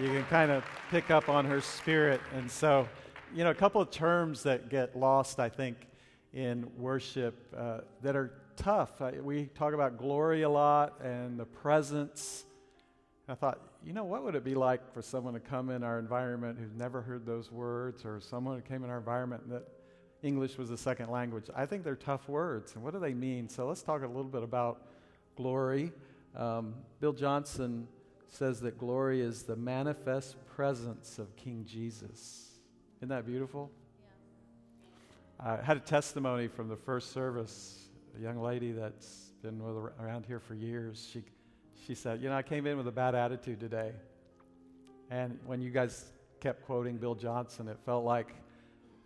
[0.00, 2.20] you can kind of pick up on her spirit.
[2.34, 2.88] And so,
[3.34, 5.76] you know, a couple of terms that get lost, I think,
[6.32, 9.00] in worship uh, that are tough.
[9.00, 12.44] Uh, we talk about glory a lot and the presence.
[13.28, 15.98] I thought, you know, what would it be like for someone to come in our
[15.98, 19.68] environment who's never heard those words, or someone who came in our environment that
[20.22, 21.46] English was a second language?
[21.54, 23.48] I think they're tough words, and what do they mean?
[23.48, 24.82] So let's talk a little bit about
[25.36, 25.92] glory.
[26.36, 27.88] Um, Bill Johnson
[28.28, 32.58] says that glory is the manifest presence of King Jesus.
[32.98, 33.70] Isn't that beautiful?
[35.38, 37.88] I had a testimony from the first service.
[38.18, 41.08] A young lady that's been with, around here for years.
[41.12, 41.22] She,
[41.86, 43.92] she said, "You know, I came in with a bad attitude today,
[45.10, 46.04] and when you guys
[46.40, 48.34] kept quoting Bill Johnson, it felt like,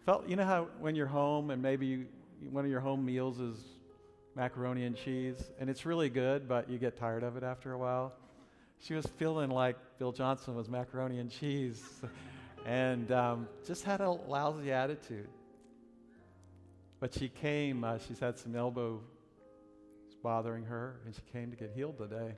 [0.04, 2.06] felt you know how when you're home and maybe you,
[2.50, 3.58] one of your home meals is
[4.34, 7.78] macaroni and cheese, and it's really good, but you get tired of it after a
[7.78, 8.12] while.
[8.80, 11.82] She was feeling like Bill Johnson was macaroni and cheese,
[12.66, 15.28] and um, just had a lousy attitude.
[17.06, 19.00] But she came, uh, she's had some elbow
[20.24, 22.34] bothering her, and she came to get healed today.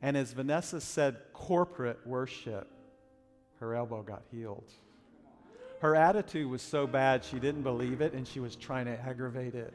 [0.00, 2.66] And as Vanessa said, corporate worship,
[3.60, 4.72] her elbow got healed.
[5.80, 9.54] Her attitude was so bad she didn't believe it, and she was trying to aggravate
[9.54, 9.74] it.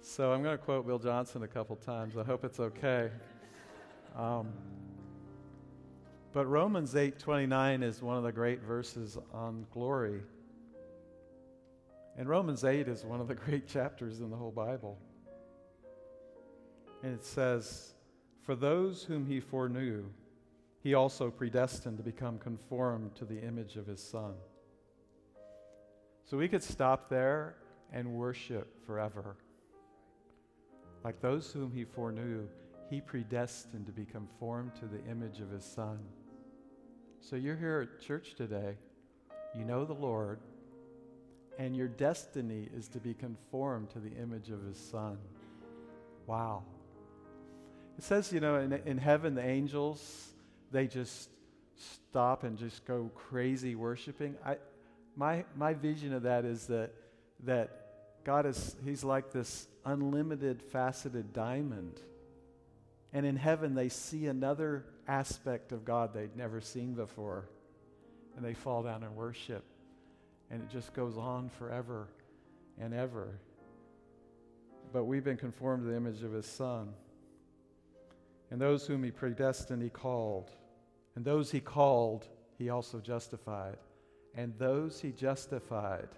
[0.00, 2.16] So I'm going to quote Bill Johnson a couple times.
[2.16, 3.10] I hope it's okay.
[4.16, 4.48] Um,
[6.32, 10.22] but Romans 8:29 is one of the great verses on glory.
[12.16, 14.98] And Romans 8 is one of the great chapters in the whole Bible.
[17.02, 17.94] And it says,
[18.42, 20.10] "For those whom he foreknew,
[20.80, 24.34] he also predestined to become conformed to the image of his son."
[26.24, 27.56] So we could stop there
[27.90, 29.36] and worship forever.
[31.04, 32.48] Like those whom he foreknew,
[32.90, 35.98] he predestined to be conformed to the image of his son.
[37.20, 38.76] So you're here at church today,
[39.54, 40.38] you know the Lord,
[41.58, 45.18] and your destiny is to be conformed to the image of his son.
[46.26, 46.62] Wow.
[47.98, 50.28] It says, you know, in, in heaven, the angels,
[50.70, 51.30] they just
[51.76, 54.36] stop and just go crazy worshiping.
[54.44, 54.56] I,
[55.16, 56.92] my, my vision of that is that,
[57.44, 62.00] that God is, he's like this unlimited faceted diamond.
[63.12, 67.48] And in heaven, they see another aspect of God they'd never seen before.
[68.36, 69.64] And they fall down and worship.
[70.50, 72.08] And it just goes on forever
[72.80, 73.38] and ever.
[74.92, 76.92] But we've been conformed to the image of his Son.
[78.50, 80.50] And those whom he predestined, he called.
[81.14, 82.26] And those he called,
[82.58, 83.76] he also justified.
[84.34, 86.08] And those he justified,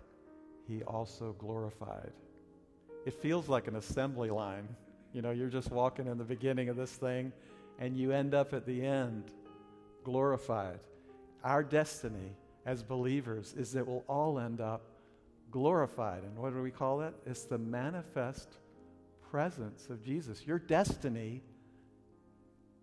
[0.69, 2.13] he also glorified.
[3.07, 4.69] It feels like an assembly line.
[5.13, 7.33] You know, you're just walking in the beginning of this thing,
[7.79, 9.25] and you end up at the end
[10.05, 10.81] glorified.
[11.43, 14.83] Our destiny as believers is that we'll all end up
[15.51, 16.23] glorified.
[16.23, 17.15] And what do we call it?
[17.27, 18.57] It's the manifest
[19.31, 20.47] presence of Jesus.
[20.47, 21.43] Your destiny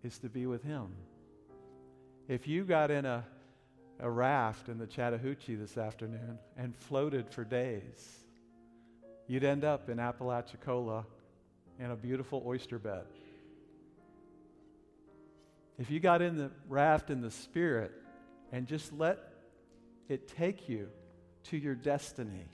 [0.02, 0.88] is to be with Him.
[2.28, 3.24] If you got in a,
[4.00, 8.18] a raft in the Chattahoochee this afternoon and floated for days,
[9.26, 11.06] you'd end up in Apalachicola
[11.78, 13.04] in a beautiful oyster bed.
[15.78, 17.92] If you got in the raft in the Spirit
[18.50, 19.18] and just let
[20.08, 20.88] it take you
[21.44, 22.48] to your destiny,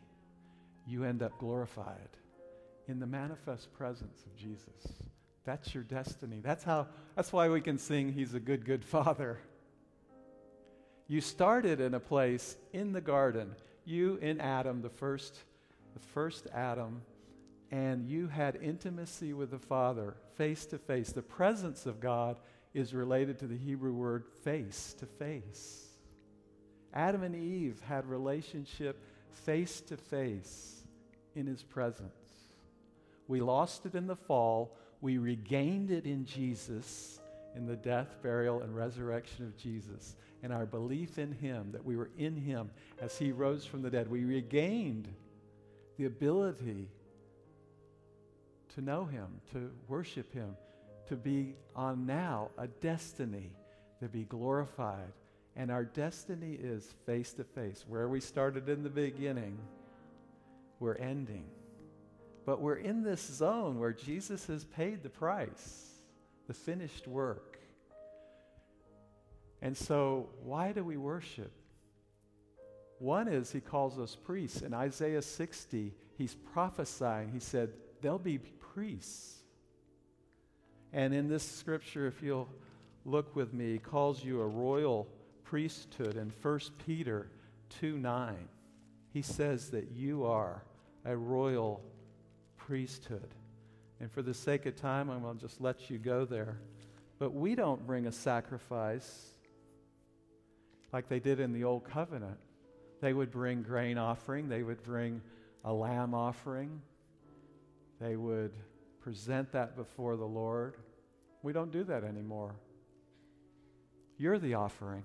[0.86, 2.08] you end up glorified
[2.86, 4.92] in the manifest presence of Jesus.
[5.44, 6.40] That's your destiny.
[6.42, 9.38] That's how that's why we can sing he's a good good father.
[11.06, 13.54] You started in a place in the garden.
[13.84, 15.38] You in Adam, the first
[15.94, 17.02] the first Adam,
[17.74, 21.10] and you had intimacy with the Father face to face.
[21.10, 22.36] The presence of God
[22.72, 25.88] is related to the Hebrew word face to face.
[26.92, 30.84] Adam and Eve had relationship face to face
[31.34, 32.12] in his presence.
[33.26, 34.76] We lost it in the fall.
[35.00, 37.18] We regained it in Jesus,
[37.56, 41.96] in the death, burial, and resurrection of Jesus, and our belief in him, that we
[41.96, 44.08] were in him as he rose from the dead.
[44.08, 45.08] We regained
[45.98, 46.88] the ability
[48.74, 50.56] to know him, to worship him,
[51.08, 53.52] to be on now a destiny
[54.00, 55.12] to be glorified.
[55.56, 57.84] And our destiny is face to face.
[57.88, 59.58] Where we started in the beginning,
[60.80, 61.46] we're ending.
[62.44, 65.90] But we're in this zone where Jesus has paid the price,
[66.48, 67.58] the finished work.
[69.62, 71.52] And so, why do we worship?
[72.98, 74.60] One is he calls us priests.
[74.60, 77.30] In Isaiah 60, he's prophesying.
[77.32, 77.70] He said,
[78.02, 78.38] There'll be
[78.74, 79.38] priests.
[80.92, 82.48] And in this scripture, if you'll
[83.04, 85.08] look with me, calls you a royal
[85.44, 87.28] priesthood in 1 Peter
[87.80, 88.36] 2 9.
[89.12, 90.62] He says that you are
[91.04, 91.82] a royal
[92.56, 93.28] priesthood.
[94.00, 96.58] And for the sake of time, I'm going to just let you go there.
[97.18, 99.30] But we don't bring a sacrifice
[100.92, 102.38] like they did in the Old Covenant.
[103.00, 105.20] They would bring grain offering, they would bring
[105.64, 106.80] a lamb offering,
[108.04, 108.52] they would
[109.00, 110.74] present that before the Lord.
[111.42, 112.54] We don't do that anymore.
[114.18, 115.04] You're the offering.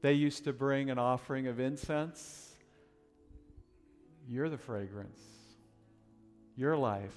[0.00, 2.54] They used to bring an offering of incense.
[4.26, 5.20] You're the fragrance.
[6.56, 7.16] Your life.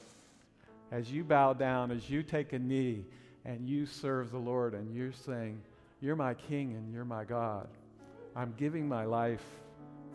[0.92, 3.06] As you bow down, as you take a knee
[3.46, 5.62] and you serve the Lord and you're saying,
[6.02, 7.70] You're my King and you're my God.
[8.36, 9.46] I'm giving my life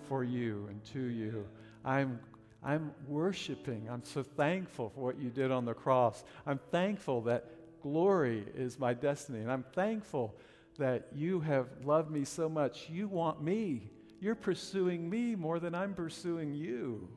[0.09, 1.47] for you and to you.
[1.87, 2.21] I'm
[2.63, 3.89] I'm worshiping.
[3.91, 6.25] I'm so thankful for what you did on the cross.
[6.47, 7.47] I'm thankful that
[7.83, 9.41] glory is my destiny.
[9.41, 10.37] And I'm thankful
[10.79, 12.89] that you have loved me so much.
[12.91, 13.91] You want me.
[14.21, 17.09] You're pursuing me more than I'm pursuing you.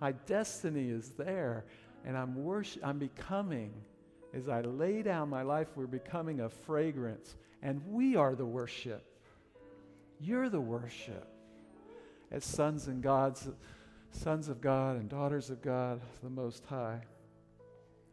[0.00, 1.64] My destiny is there.
[2.04, 3.72] And I'm, worship- I'm becoming,
[4.34, 7.36] as I lay down my life, we're becoming a fragrance.
[7.62, 9.04] And we are the worship.
[10.20, 11.28] You're the worship.
[12.30, 13.48] As sons and gods
[14.12, 17.00] sons of God and daughters of God, the Most High.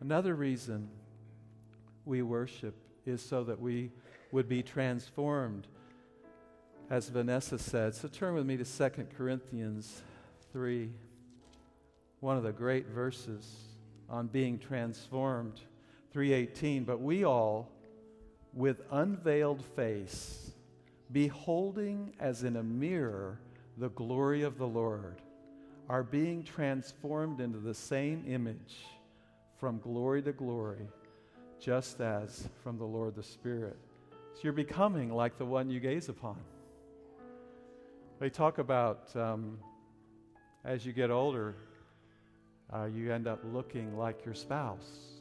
[0.01, 0.89] Another reason
[2.05, 3.91] we worship is so that we
[4.31, 5.67] would be transformed,
[6.89, 7.95] as Vanessa said.
[7.95, 10.01] So turn with me to 2 Corinthians
[10.51, 10.89] 3,
[12.19, 13.47] one of the great verses
[14.09, 15.61] on being transformed.
[16.11, 17.69] 318, but we all,
[18.53, 20.51] with unveiled face,
[21.11, 23.39] beholding as in a mirror
[23.77, 25.21] the glory of the Lord
[25.89, 28.75] are being transformed into the same image
[29.59, 30.87] from glory to glory,
[31.59, 33.77] just as from the Lord the Spirit.
[34.33, 36.37] So you're becoming like the one you gaze upon.
[38.19, 39.59] They talk about um,
[40.63, 41.55] as you get older,
[42.73, 45.11] uh, you end up looking like your spouse.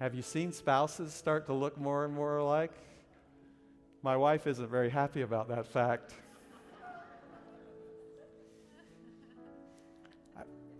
[0.00, 2.72] Have you seen spouses start to look more and more alike?
[4.02, 6.14] My wife isn't very happy about that fact.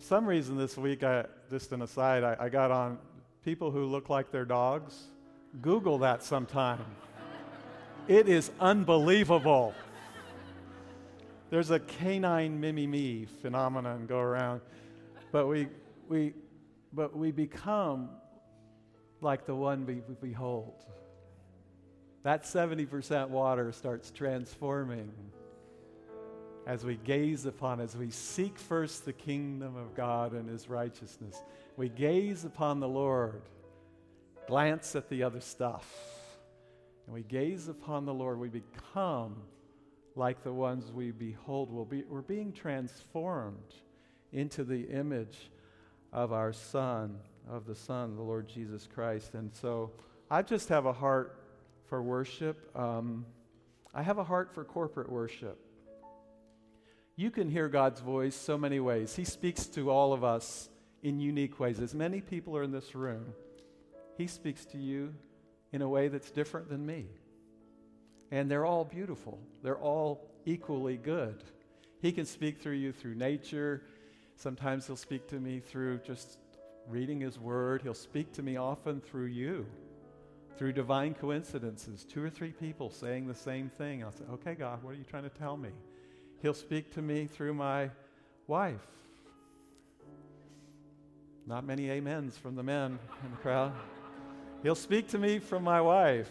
[0.09, 2.97] Some reason this week, I, just an aside, I, I got on
[3.45, 4.99] people who look like their dogs.
[5.61, 6.83] Google that sometime.
[8.09, 9.75] it is unbelievable.
[11.51, 14.63] There's a canine mimimi phenomenon go around,
[15.31, 15.69] but we,
[16.09, 16.33] we,
[16.95, 18.09] but we become
[19.21, 20.87] like the one we, we behold.
[22.23, 25.13] That 70% water starts transforming
[26.69, 31.43] as we gaze upon, as we seek first the kingdom of God and his righteousness.
[31.79, 33.41] We gaze upon the Lord,
[34.47, 35.91] glance at the other stuff,
[37.07, 38.39] and we gaze upon the Lord.
[38.39, 39.37] We become
[40.15, 41.73] like the ones we behold.
[41.73, 43.75] We'll be, we're being transformed
[44.33, 45.51] into the image
[46.13, 47.17] of our Son,
[47.49, 49.33] of the Son, the Lord Jesus Christ.
[49.33, 49.93] And so
[50.31, 51.43] I just have a heart
[51.87, 52.71] for worship.
[52.77, 53.25] Um,
[53.95, 55.65] I have a heart for corporate worship
[57.19, 59.17] you can hear God's voice so many ways.
[59.17, 60.69] He speaks to all of us
[61.03, 61.81] in unique ways.
[61.81, 63.35] As many people are in this room,
[64.17, 65.13] He speaks to you
[65.73, 67.07] in a way that's different than me.
[68.31, 71.43] And they're all beautiful, they're all equally good.
[72.01, 73.83] He can speak through you through nature.
[74.37, 76.39] Sometimes He'll speak to me through just
[76.89, 77.83] reading His Word.
[77.83, 79.67] He'll speak to me often through you,
[80.57, 82.05] through divine coincidences.
[82.05, 84.05] Two or three people saying the same thing.
[84.05, 85.71] I'll say, Okay, God, what are you trying to tell me?
[86.43, 87.91] He'll speak to me through my
[88.47, 88.87] wife.
[91.47, 93.73] Not many amens from the men in the crowd.
[94.63, 96.31] He'll speak to me from my wife,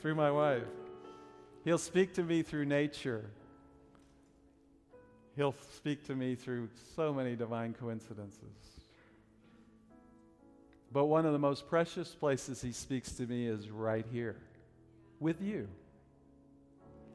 [0.00, 0.64] through my wife.
[1.64, 3.24] He'll speak to me through nature.
[5.36, 8.40] He'll speak to me through so many divine coincidences.
[10.92, 14.36] But one of the most precious places he speaks to me is right here
[15.18, 15.66] with you.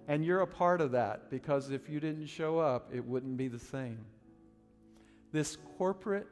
[0.09, 3.47] And you're a part of that because if you didn't show up, it wouldn't be
[3.47, 3.99] the same.
[5.31, 6.27] This corporate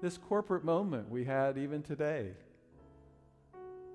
[0.00, 2.30] this corporate moment we had even today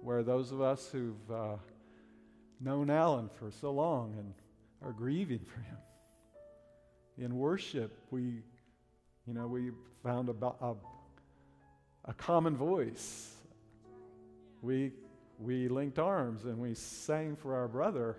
[0.02, 1.56] where those of us who've uh,
[2.60, 4.34] known Alan for so long and
[4.84, 5.78] are grieving for him
[7.20, 8.42] in worship, we,
[9.28, 9.72] you know, we
[10.04, 10.76] found a, a,
[12.06, 13.36] a common voice.
[14.62, 14.94] We,
[15.38, 18.18] we linked arms and we sang for our brother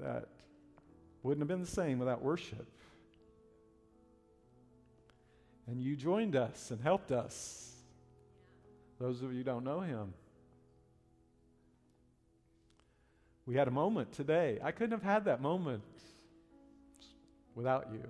[0.00, 0.26] that
[1.22, 2.66] wouldn't have been the same without worship.
[5.66, 7.72] And you joined us and helped us.
[8.98, 10.12] Those of you who don't know him.
[13.46, 14.58] We had a moment today.
[14.62, 15.82] I couldn't have had that moment
[17.54, 18.02] without you.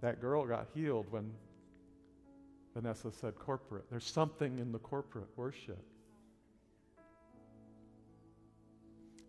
[0.00, 1.30] That girl got healed when
[2.74, 3.84] Vanessa said corporate.
[3.90, 5.84] There's something in the corporate worship.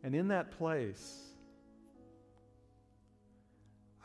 [0.04, 1.22] And in that place,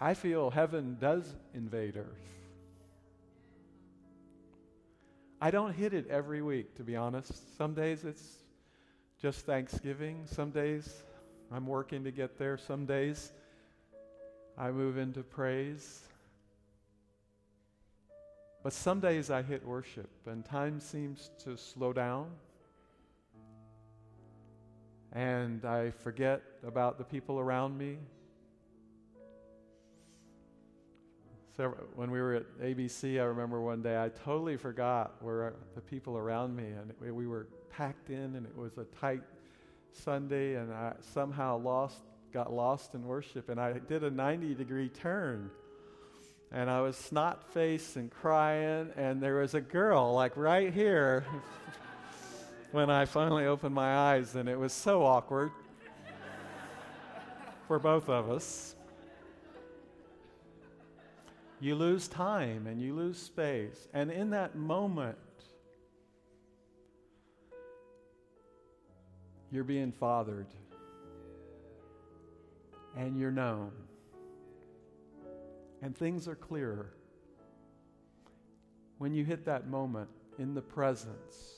[0.00, 2.06] I feel heaven does invade earth.
[5.40, 7.56] I don't hit it every week, to be honest.
[7.56, 8.36] Some days it's
[9.20, 10.22] just Thanksgiving.
[10.26, 11.02] Some days
[11.52, 12.56] I'm working to get there.
[12.56, 13.32] Some days
[14.56, 16.02] I move into praise.
[18.62, 22.30] But some days I hit worship, and time seems to slow down.
[25.12, 27.98] And I forget about the people around me.
[31.96, 36.16] when we were at ABC, I remember one day I totally forgot where the people
[36.16, 39.22] around me, and we were packed in, and it was a tight
[39.90, 41.98] Sunday, and I somehow lost,
[42.32, 45.50] got lost in worship, and I did a 90 degree turn,
[46.52, 51.26] and I was snot faced and crying, and there was a girl like right here
[52.72, 55.50] when I finally opened my eyes, and it was so awkward
[57.66, 58.74] for both of us.
[61.60, 63.88] You lose time and you lose space.
[63.92, 65.18] And in that moment,
[69.50, 70.46] you're being fathered
[72.96, 73.72] and you're known.
[75.82, 76.94] And things are clearer.
[78.98, 81.57] When you hit that moment in the presence,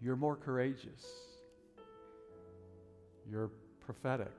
[0.00, 1.04] you're more courageous.
[3.30, 4.32] You're prophetic.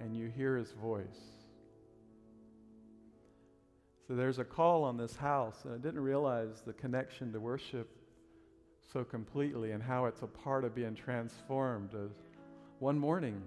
[0.00, 1.04] And you hear his voice.
[4.06, 7.90] So there's a call on this house, and I didn't realize the connection to worship
[8.92, 11.90] so completely and how it's a part of being transformed.
[11.94, 12.12] As
[12.78, 13.42] one morning,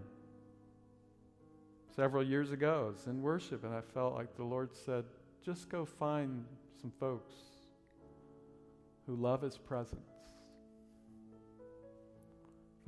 [1.96, 5.04] several years ago, I was in worship, and I felt like the Lord said,
[5.44, 6.46] just go find
[6.80, 7.34] some folks
[9.08, 10.11] who love His presence.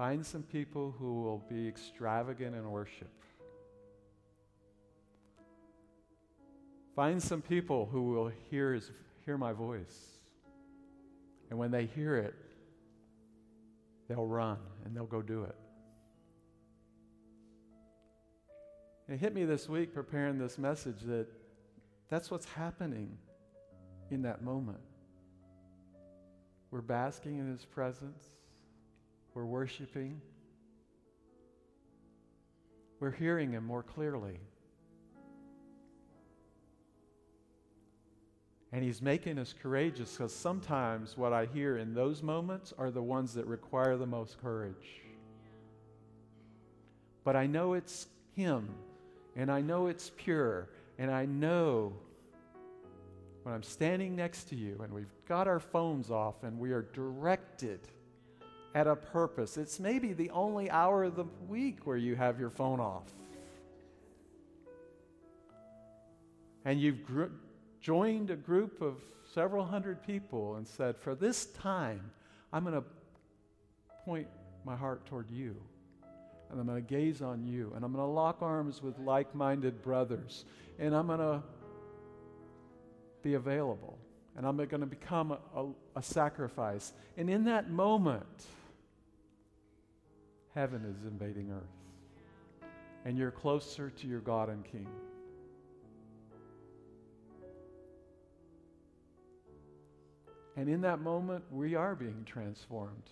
[0.04, 3.10] Find some people who will be extravagant in worship.
[6.94, 8.92] Find some people who will hear, his,
[9.24, 9.98] hear my voice.
[11.50, 12.36] And when they hear it,
[14.10, 15.56] they'll run and they'll go do it.
[19.08, 21.28] It hit me this week preparing this message that
[22.10, 23.18] that's what's happening
[24.12, 24.82] in that moment.
[26.72, 28.26] We're basking in His presence,
[29.34, 30.22] we're worshiping,
[33.00, 34.40] we're hearing Him more clearly.
[38.72, 43.04] And he's making us courageous because sometimes what I hear in those moments are the
[43.04, 45.02] ones that require the most courage.
[47.24, 48.68] But I know it's him,
[49.36, 51.94] and I know it's pure, and I know
[53.44, 56.84] when I'm standing next to you and we've got our phones off and we are
[56.94, 57.82] directed
[58.76, 59.58] at a purpose.
[59.58, 63.04] It's maybe the only hour of the week where you have your phone off.
[66.66, 67.26] And you've gr-
[67.82, 68.96] joined a group of
[69.34, 72.12] several hundred people and said, For this time,
[72.52, 72.84] I'm going to
[74.06, 74.28] point
[74.66, 75.56] my heart toward you.
[76.50, 77.74] And I'm going to gaze on you.
[77.76, 80.46] And I'm going to lock arms with like minded brothers.
[80.80, 81.42] And I'm going to
[83.22, 83.98] be available.
[84.36, 85.66] And I'm going to become a, a,
[85.98, 86.94] a sacrifice.
[87.18, 88.46] And in that moment,
[90.56, 92.70] heaven is invading earth.
[93.06, 94.88] And you're closer to your God and King.
[100.56, 103.10] And in that moment, we are being transformed.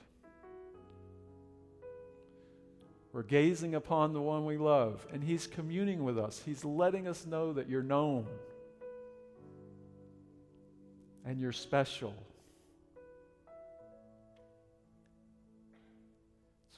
[3.13, 6.41] We're gazing upon the one we love, and He's communing with us.
[6.45, 8.25] He's letting us know that you're known
[11.25, 12.13] and you're special.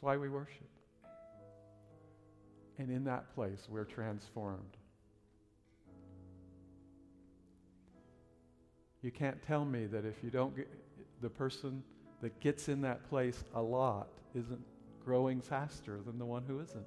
[0.04, 0.68] Why we worship.
[2.78, 4.78] And in that place, we're transformed.
[9.02, 10.70] You can't tell me that if you don't get
[11.22, 11.84] the person
[12.22, 14.62] that gets in that place a lot isn't
[15.04, 16.86] growing faster than the one who isn't.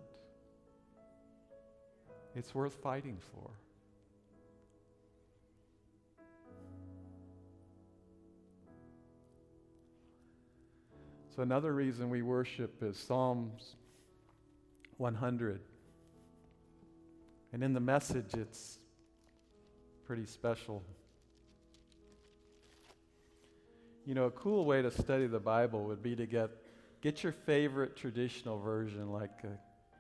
[2.35, 3.51] It's worth fighting for.
[11.37, 13.77] So, another reason we worship is Psalms
[14.97, 15.61] 100.
[17.53, 18.79] And in the message, it's
[20.07, 20.83] pretty special.
[24.07, 26.49] You know, a cool way to study the Bible would be to get,
[27.03, 29.43] get your favorite traditional version, like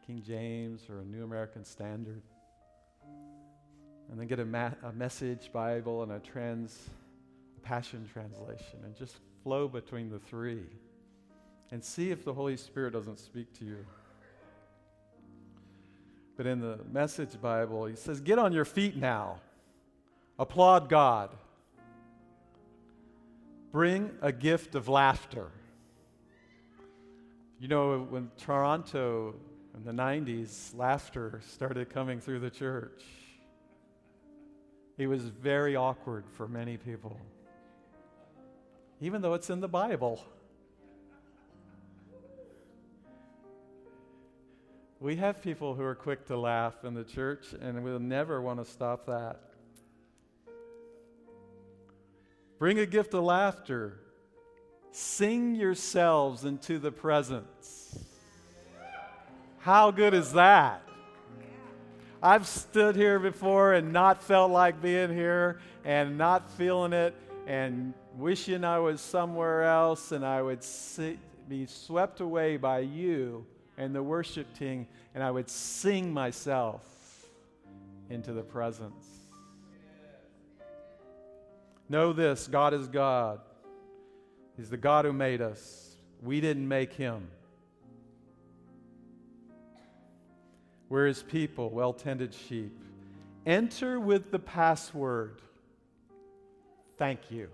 [0.06, 2.22] King James or a New American Standard,
[4.10, 6.88] and then get a, ma- a message Bible and a trans,
[7.62, 10.62] Passion Translation, and just flow between the three
[11.70, 13.84] and see if the Holy Spirit doesn't speak to you.
[16.36, 19.40] But in the Message Bible, he says, Get on your feet now,
[20.38, 21.30] applaud God.
[23.72, 25.50] Bring a gift of laughter.
[27.58, 29.34] You know, when Toronto
[29.76, 33.04] in the 90s, laughter started coming through the church,
[34.98, 37.18] it was very awkward for many people,
[39.00, 40.24] even though it's in the Bible.
[45.06, 48.58] We have people who are quick to laugh in the church, and we'll never want
[48.58, 49.40] to stop that.
[52.58, 54.00] Bring a gift of laughter.
[54.90, 58.04] Sing yourselves into the presence.
[59.58, 60.82] How good is that?
[62.20, 67.14] I've stood here before and not felt like being here and not feeling it
[67.46, 73.46] and wishing I was somewhere else and I would see, be swept away by you
[73.78, 76.82] and the worship team and I would sing myself
[78.10, 79.06] into the presence.
[81.88, 83.40] Know this God is God.
[84.56, 85.96] He's the God who made us.
[86.22, 87.28] We didn't make him.
[90.88, 92.78] We're his people, well tended sheep.
[93.44, 95.40] Enter with the password.
[96.96, 97.48] Thank you.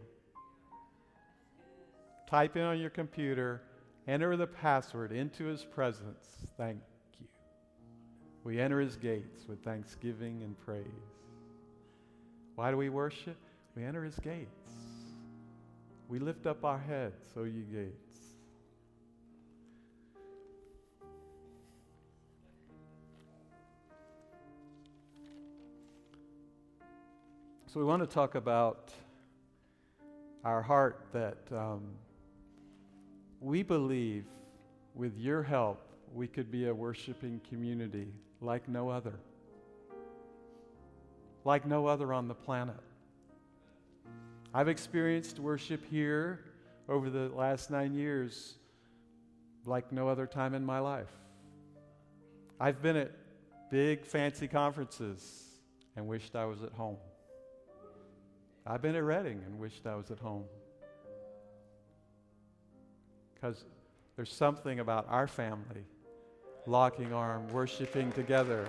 [2.29, 3.61] Type in on your computer,
[4.09, 6.47] enter the password into his presence.
[6.57, 6.81] Thank
[7.21, 7.27] you.
[8.45, 10.85] We enter his gates with thanksgiving and praise.
[12.57, 13.37] Why do we worship?
[13.77, 14.49] We enter his gates.
[16.09, 18.13] We lift up our heads, O ye gates.
[27.67, 28.93] So, we want to talk about
[30.45, 31.81] our heart that um,
[33.43, 34.25] we believe
[34.95, 38.07] with your help we could be a worshiping community
[38.41, 39.15] like no other,
[41.45, 42.77] like no other on the planet.
[44.55, 46.41] I've experienced worship here
[46.89, 48.55] over the last nine years
[49.65, 51.11] like no other time in my life.
[52.61, 53.11] I've been at
[53.71, 55.45] big, fancy conferences
[55.97, 56.99] and wished I was at home.
[58.65, 60.45] I've been at Redding and wished I was at home.
[63.43, 63.65] Because
[64.15, 65.85] there's something about our family
[66.67, 68.69] locking arm, worshiping together.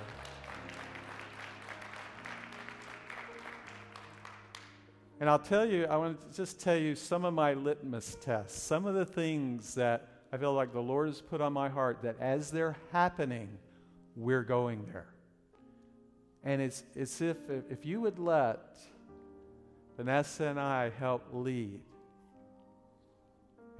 [5.20, 8.64] And I'll tell you, I want to just tell you some of my litmus tests,
[8.64, 12.00] some of the things that I feel like the Lord has put on my heart
[12.02, 13.50] that as they're happening,
[14.16, 15.14] we're going there.
[16.44, 17.38] And it's, it's if,
[17.70, 18.76] if you would let
[19.98, 21.80] Vanessa and I help lead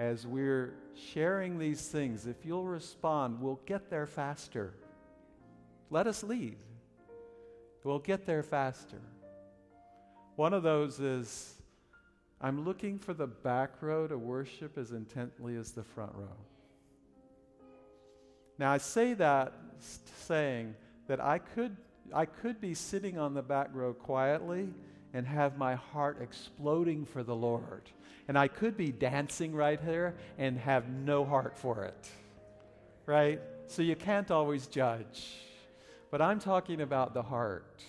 [0.04, 0.74] as we're
[1.14, 4.74] sharing these things, if you'll respond, we'll get there faster.
[5.90, 6.58] Let us lead.
[7.84, 9.02] We'll get there faster.
[10.36, 11.56] One of those is
[12.42, 16.38] I'm looking for the back row to worship as intently as the front row.
[18.60, 19.54] Now, I say that
[20.28, 20.76] saying
[21.08, 21.78] that I could,
[22.14, 24.70] I could be sitting on the back row quietly
[25.14, 27.90] and have my heart exploding for the Lord.
[28.28, 32.10] And I could be dancing right here and have no heart for it.
[33.06, 33.42] Right?
[33.68, 35.36] So you can't always judge.
[36.10, 37.84] But I'm talking about the heart.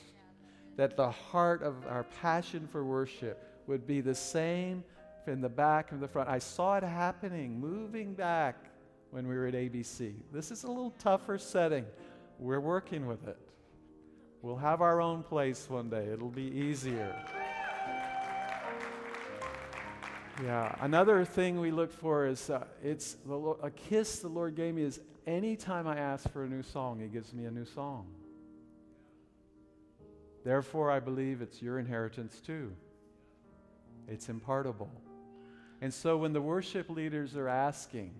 [0.76, 4.82] That the heart of our passion for worship would be the same
[5.26, 6.28] in the back and the front.
[6.28, 8.56] I saw it happening, moving back
[9.10, 10.14] when we were at ABC.
[10.32, 11.86] This is a little tougher setting.
[12.38, 13.38] We're working with it.
[14.42, 17.16] We'll have our own place one day, it'll be easier.
[20.42, 24.74] Yeah, another thing we look for is uh, it's the, a kiss the Lord gave
[24.74, 28.06] me is anytime I ask for a new song, He gives me a new song.
[30.44, 32.72] Therefore, I believe it's your inheritance too.
[34.08, 34.90] It's impartable.
[35.80, 38.12] And so when the worship leaders are asking,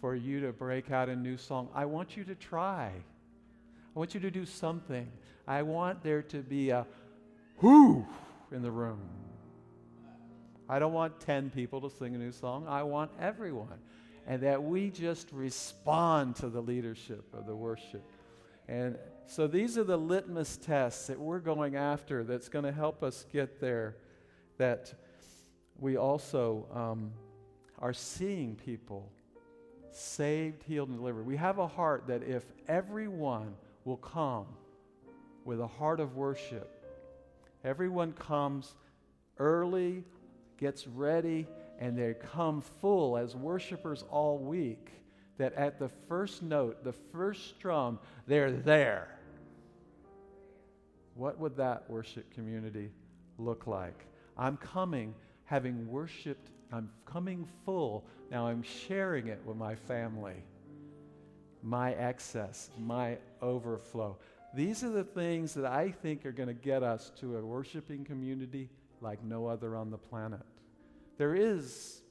[0.00, 1.68] for you to break out a new song.
[1.74, 2.90] I want you to try.
[3.94, 5.10] I want you to do something.
[5.46, 6.86] I want there to be a
[7.60, 8.06] whoo
[8.50, 9.00] in the room.
[10.70, 12.64] I don't want 10 people to sing a new song.
[12.68, 13.80] I want everyone.
[14.28, 18.04] And that we just respond to the leadership of the worship.
[18.68, 18.96] And
[19.26, 23.26] so these are the litmus tests that we're going after that's going to help us
[23.32, 23.96] get there.
[24.58, 24.94] That
[25.76, 27.10] we also um,
[27.80, 29.10] are seeing people
[29.90, 31.26] saved, healed, and delivered.
[31.26, 34.46] We have a heart that if everyone will come
[35.44, 36.70] with a heart of worship,
[37.64, 38.76] everyone comes
[39.36, 40.04] early,
[40.60, 41.46] gets ready,
[41.78, 44.90] and they come full as worshipers all week,
[45.38, 49.18] that at the first note, the first strum, they're there.
[51.14, 52.90] What would that worship community
[53.38, 54.06] look like?
[54.36, 58.04] I'm coming having worshiped I'm coming full.
[58.30, 60.36] Now I'm sharing it with my family.
[61.62, 64.16] My excess, my overflow.
[64.54, 68.04] These are the things that I think are going to get us to a worshiping
[68.04, 68.68] community
[69.00, 70.40] like no other on the planet.
[71.18, 72.02] There is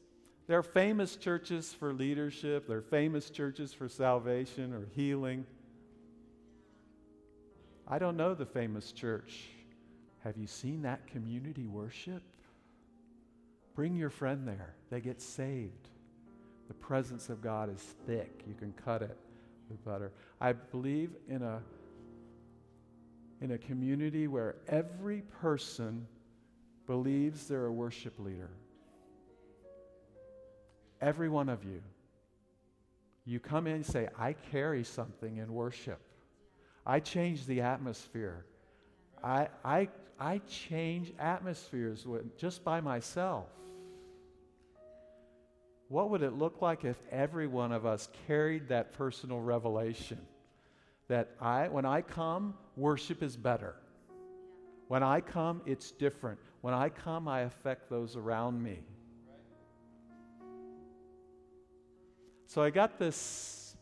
[0.48, 5.46] there are famous churches for leadership, there are famous churches for salvation or healing.
[7.88, 9.50] I don't know the famous church.
[10.24, 12.24] Have you seen that community worship?
[13.76, 14.74] Bring your friend there.
[14.90, 15.90] They get saved.
[16.68, 18.44] The presence of God is thick.
[18.48, 19.18] You can cut it
[19.70, 20.12] with butter.
[20.42, 21.62] I believe in a
[23.42, 26.06] in a community where every person
[26.90, 28.50] believes they're a worship leader.
[31.00, 31.84] Every one of you.
[33.26, 36.00] You come in and say, I carry something in worship.
[36.88, 38.44] I change the atmosphere.
[39.24, 43.46] I, I, I change atmospheres with, just by myself.
[45.90, 50.18] What would it look like if every one of us carried that personal revelation?
[51.08, 53.76] That I, when I come, worship is better.
[54.88, 56.40] When I come, it's different.
[56.62, 58.80] When I come, I affect those around me.
[62.48, 63.76] So I got this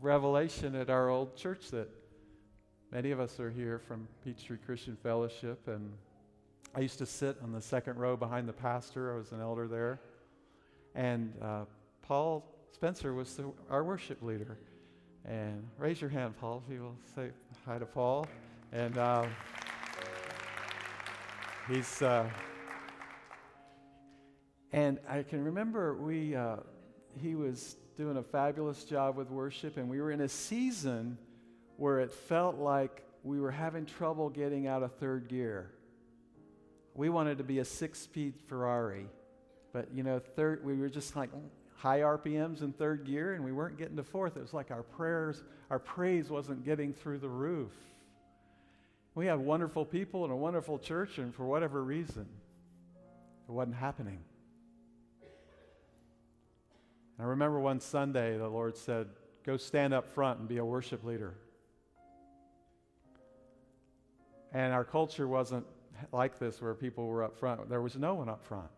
[0.00, 1.88] revelation at our old church that
[2.92, 5.92] many of us are here from Peachtree Christian Fellowship, and
[6.74, 9.14] I used to sit on the second row behind the pastor.
[9.14, 10.00] I was an elder there.
[10.94, 11.64] And uh,
[12.02, 14.58] Paul Spencer was the, our worship leader.
[15.24, 17.30] And raise your hand, Paul, if you will say
[17.66, 18.26] hi to Paul.
[18.72, 19.26] And uh,
[21.68, 22.28] he's, uh,
[24.72, 26.56] and I can remember we, uh,
[27.20, 31.18] he was doing a fabulous job with worship, and we were in a season
[31.76, 35.70] where it felt like we were having trouble getting out of third gear.
[36.94, 39.06] We wanted to be a six speed Ferrari.
[39.72, 41.30] But, you know, third, we were just like
[41.76, 44.36] high RPMs in third gear and we weren't getting to fourth.
[44.36, 47.72] It was like our prayers, our praise wasn't getting through the roof.
[49.14, 52.26] We have wonderful people and a wonderful church, and for whatever reason,
[53.48, 54.20] it wasn't happening.
[57.18, 59.08] I remember one Sunday the Lord said,
[59.44, 61.34] Go stand up front and be a worship leader.
[64.52, 65.64] And our culture wasn't
[66.12, 67.68] like this where people were up front.
[67.68, 68.68] There was no one up front.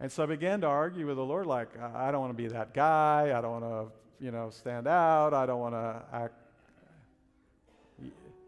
[0.00, 2.48] And so I began to argue with the Lord, like, I don't want to be
[2.48, 3.32] that guy.
[3.36, 5.32] I don't want to, you know, stand out.
[5.32, 6.34] I don't want to act.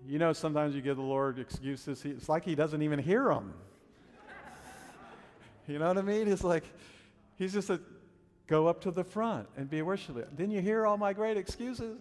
[0.09, 2.03] You know, sometimes you give the Lord excuses.
[2.03, 3.53] It's like He doesn't even hear them.
[5.69, 6.29] you know what I mean?
[6.29, 6.65] It's like
[7.37, 7.79] He's just a
[8.47, 10.29] go up to the front and be a worship leader.
[10.35, 11.99] Then you hear all my great excuses.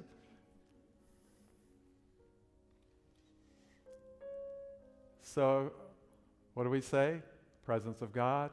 [5.22, 5.74] So
[6.54, 7.22] What do we say?
[7.66, 8.52] Presence of God,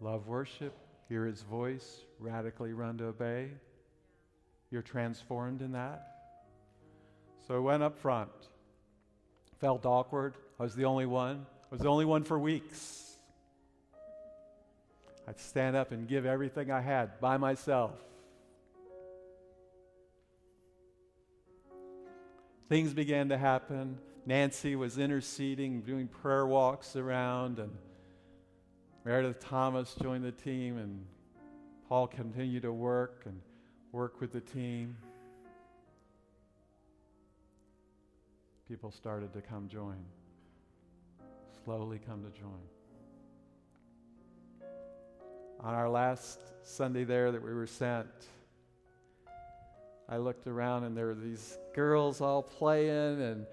[0.00, 0.74] love worship,
[1.08, 3.48] hear his voice, radically run to obey.
[4.70, 6.06] You're transformed in that.
[7.48, 8.30] So I went up front.
[9.62, 10.34] Felt awkward.
[10.58, 11.46] I was the only one.
[11.66, 13.16] I was the only one for weeks.
[15.28, 17.92] I'd stand up and give everything I had by myself.
[22.68, 23.98] Things began to happen.
[24.26, 27.70] Nancy was interceding, doing prayer walks around, and
[29.04, 31.06] Meredith Thomas joined the team, and
[31.88, 33.40] Paul continued to work and
[33.92, 34.96] work with the team.
[38.68, 40.04] People started to come join,
[41.64, 42.62] slowly come to join.
[45.60, 48.08] On our last Sunday there that we were sent,
[50.08, 53.46] I looked around and there were these girls all playing and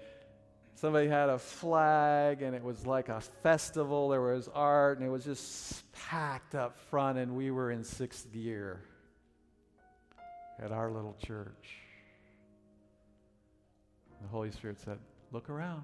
[0.74, 5.10] somebody had a flag and it was like a festival there was art and it
[5.10, 8.80] was just packed up front and we were in sixth gear
[10.58, 11.79] at our little church
[14.20, 14.98] the holy spirit said
[15.32, 15.82] look around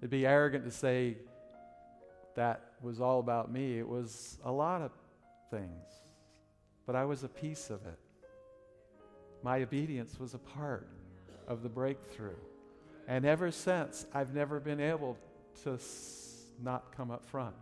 [0.00, 1.16] it'd be arrogant to say
[2.34, 4.90] that was all about me it was a lot of
[5.50, 5.86] things
[6.86, 7.98] but i was a piece of it
[9.42, 10.88] my obedience was a part
[11.46, 12.36] of the breakthrough.
[13.06, 15.16] And ever since, I've never been able
[15.62, 17.54] to s- not come up front.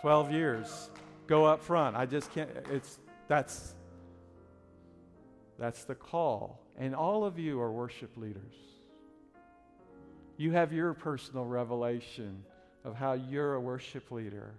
[0.00, 0.90] 12 years,
[1.26, 1.96] go up front.
[1.96, 2.98] I just can't, it's,
[3.28, 3.74] that's,
[5.60, 6.58] that's the call.
[6.78, 8.54] And all of you are worship leaders.
[10.38, 12.42] You have your personal revelation
[12.82, 14.54] of how you're a worship leader.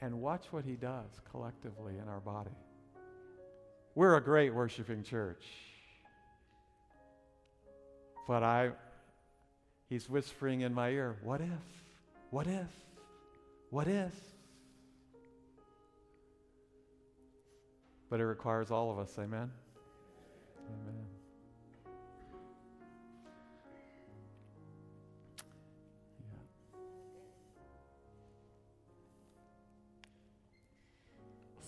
[0.00, 2.56] And watch what he does collectively in our body.
[3.96, 5.44] We're a great worshiping church.
[8.28, 8.70] But I,
[9.88, 11.48] he's whispering in my ear, what if?
[12.30, 12.70] What if?
[13.70, 14.14] What if?
[18.14, 19.50] But it requires all of us, amen?
[20.70, 20.94] Amen.
[21.82, 21.90] Yeah.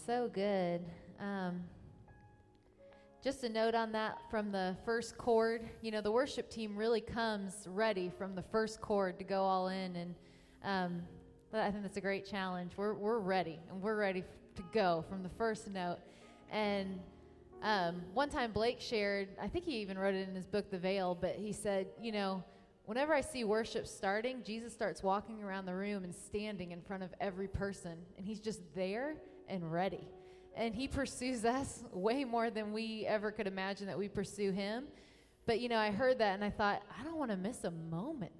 [0.07, 0.85] So good.
[1.19, 1.65] Um,
[3.25, 5.69] just a note on that from the first chord.
[5.83, 9.67] You know, the worship team really comes ready from the first chord to go all
[9.67, 10.15] in, and
[10.63, 11.03] um,
[11.53, 12.75] I think that's a great challenge.
[12.77, 14.23] We're we're ready, and we're ready
[14.55, 15.99] to go from the first note.
[16.51, 17.01] And
[17.63, 20.79] um, one time Blake shared, I think he even wrote it in his book, The
[20.79, 22.45] Veil, but he said, you know,
[22.85, 27.03] whenever I see worship starting, Jesus starts walking around the room and standing in front
[27.03, 29.17] of every person, and he's just there
[29.49, 30.09] and ready
[30.57, 34.85] and he pursues us way more than we ever could imagine that we pursue him.
[35.45, 37.71] But you know, I heard that and I thought, I don't want to miss a
[37.71, 38.33] moment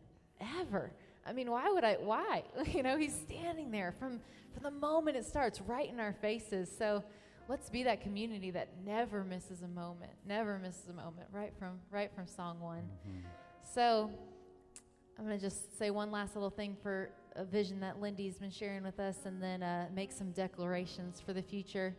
[0.61, 0.91] ever.
[1.25, 1.95] I mean, why would I?
[1.95, 2.45] Why?
[2.73, 4.21] you know, he's standing there from
[4.55, 6.71] from the moment it starts, right in our faces.
[6.77, 7.05] So
[7.49, 11.79] let's be that community that never misses a moment, never misses a moment, right from
[11.91, 12.89] right from song one.
[13.09, 13.19] Mm-hmm.
[13.75, 14.11] So
[15.19, 18.83] I'm gonna just say one last little thing for a vision that Lindy's been sharing
[18.83, 21.95] with us, and then uh, make some declarations for the future.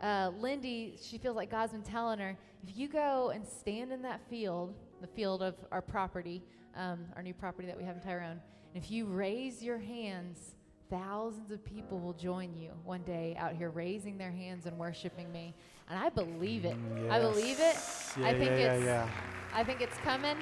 [0.00, 2.36] Uh, Lindy, she feels like God's been telling her,
[2.66, 6.42] if you go and stand in that field, the field of our property,
[6.76, 8.40] um, our new property that we have in Tyrone,
[8.74, 10.56] and if you raise your hands,
[10.92, 15.32] thousands of people will join you one day out here raising their hands and worshiping
[15.32, 15.54] me.
[15.88, 16.76] And I believe it.
[16.76, 17.12] Mm, yes.
[17.12, 17.76] I believe it.
[18.20, 19.10] Yeah, I think yeah, it's yeah, yeah.
[19.54, 20.36] I think it's coming.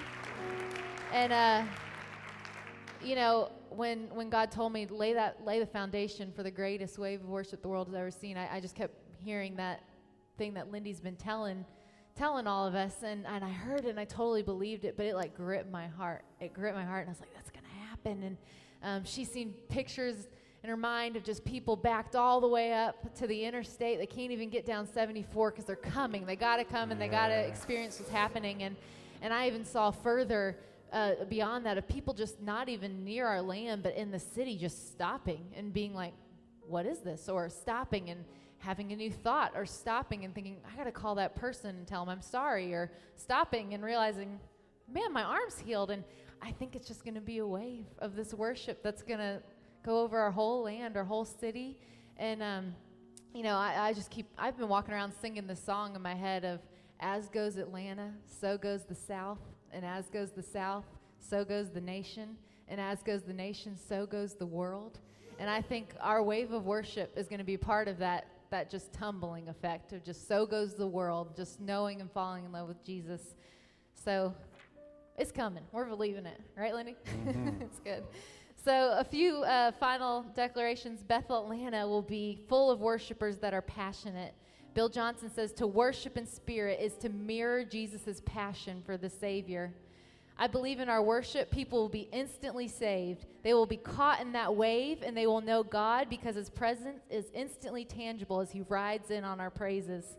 [1.12, 1.62] And uh,
[3.00, 6.98] you know, when when God told me lay that lay the foundation for the greatest
[6.98, 9.84] wave of worship the world has ever seen, I, I just kept hearing that
[10.36, 11.64] thing that Lindy's been telling
[12.16, 15.06] telling all of us and, and I heard it and I totally believed it, but
[15.06, 16.24] it like gripped my heart.
[16.40, 18.24] It gripped my heart and I was like, that's gonna happen.
[18.24, 18.36] And
[18.82, 20.26] um, she's seen pictures
[20.62, 23.98] in her mind of just people backed all the way up to the interstate.
[23.98, 26.26] They can't even get down 74 because they're coming.
[26.26, 28.62] They got to come and they got to experience what's happening.
[28.62, 28.76] And,
[29.22, 30.58] and I even saw further
[30.92, 34.58] uh, beyond that of people just not even near our land, but in the city
[34.58, 36.12] just stopping and being like,
[36.66, 37.28] what is this?
[37.28, 38.24] Or stopping and
[38.58, 41.86] having a new thought or stopping and thinking, I got to call that person and
[41.86, 44.38] tell them I'm sorry, or stopping and realizing,
[44.92, 45.90] man, my arm's healed.
[45.90, 46.04] And
[46.42, 49.40] I think it's just going to be a wave of this worship that's going to
[49.82, 51.78] go over our whole land, our whole city.
[52.16, 52.74] And, um,
[53.34, 56.14] you know, I, I just keep, I've been walking around singing this song in my
[56.14, 56.60] head of,
[57.00, 59.38] as goes Atlanta, so goes the South.
[59.72, 60.84] And as goes the South,
[61.18, 62.36] so goes the nation.
[62.68, 64.98] And as goes the nation, so goes the world.
[65.38, 68.68] And I think our wave of worship is going to be part of that that
[68.68, 72.66] just tumbling effect of just so goes the world, just knowing and falling in love
[72.66, 73.36] with Jesus.
[73.94, 74.34] So
[75.20, 75.62] It's coming.
[75.70, 76.40] We're believing it.
[76.56, 76.96] Right, Lindy?
[77.26, 77.60] Mm-hmm.
[77.62, 78.04] it's good.
[78.62, 81.02] So, a few uh, final declarations.
[81.02, 84.34] Bethel Atlanta will be full of worshipers that are passionate.
[84.74, 89.72] Bill Johnson says to worship in spirit is to mirror Jesus' passion for the Savior.
[90.38, 93.24] I believe in our worship, people will be instantly saved.
[93.42, 97.04] They will be caught in that wave and they will know God because His presence
[97.08, 100.18] is instantly tangible as He rides in on our praises.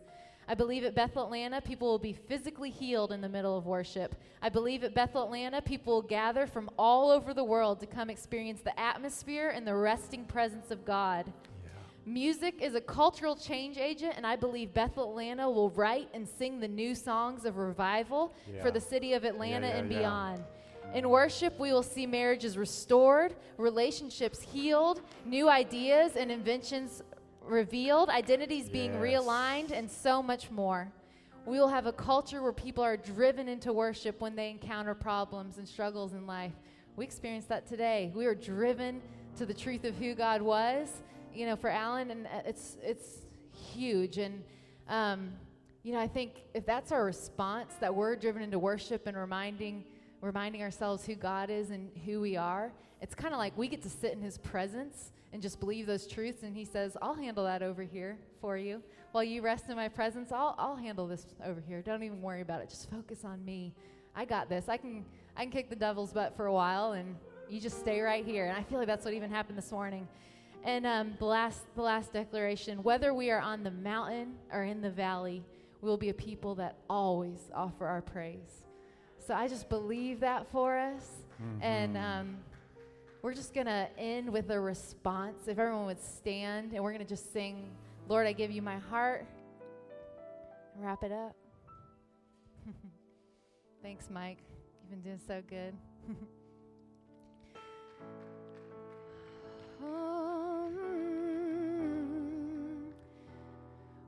[0.52, 4.14] I believe at Bethel Atlanta, people will be physically healed in the middle of worship.
[4.42, 8.10] I believe at Bethel Atlanta, people will gather from all over the world to come
[8.10, 11.32] experience the atmosphere and the resting presence of God.
[12.04, 16.60] Music is a cultural change agent, and I believe Bethel Atlanta will write and sing
[16.60, 18.62] the new songs of revival yeah.
[18.62, 20.44] for the city of Atlanta yeah, yeah, and beyond.
[20.94, 27.02] In worship, we will see marriages restored, relationships healed, new ideas and inventions
[27.46, 28.72] revealed, identities yes.
[28.72, 30.92] being realigned, and so much more.
[31.44, 35.58] We will have a culture where people are driven into worship when they encounter problems
[35.58, 36.52] and struggles in life.
[36.96, 38.12] We experienced that today.
[38.14, 39.00] We were driven
[39.36, 41.02] to the truth of who God was
[41.34, 43.18] you know, for Alan, and uh, it's it's
[43.74, 44.18] huge.
[44.18, 44.42] And
[44.88, 45.32] um,
[45.82, 49.84] you know, I think if that's our response, that we're driven into worship and reminding
[50.20, 53.82] reminding ourselves who God is and who we are, it's kind of like we get
[53.82, 56.42] to sit in His presence and just believe those truths.
[56.42, 59.88] And He says, "I'll handle that over here for you." While you rest in my
[59.88, 61.82] presence, I'll, I'll handle this over here.
[61.82, 62.70] Don't even worry about it.
[62.70, 63.74] Just focus on me.
[64.14, 64.68] I got this.
[64.68, 65.04] I can
[65.36, 67.16] I can kick the devil's butt for a while, and
[67.48, 68.46] you just stay right here.
[68.46, 70.08] And I feel like that's what even happened this morning.
[70.64, 74.80] And um, the last, the last declaration: whether we are on the mountain or in
[74.80, 75.42] the valley,
[75.80, 78.64] we will be a people that always offer our praise.
[79.18, 81.04] So I just believe that for us,
[81.42, 81.62] mm-hmm.
[81.62, 82.36] and um,
[83.22, 85.46] we're just gonna end with a response.
[85.46, 87.70] If everyone would stand, and we're gonna just sing,
[88.08, 89.26] "Lord, I give you my heart."
[90.76, 91.36] Wrap it up.
[93.82, 94.38] Thanks, Mike.
[94.80, 95.74] You've been doing so good.
[99.84, 100.76] Um,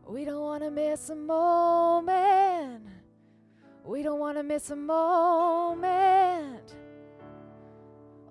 [0.07, 2.87] we don't want to miss a moment.
[3.85, 6.75] We don't want to miss a moment.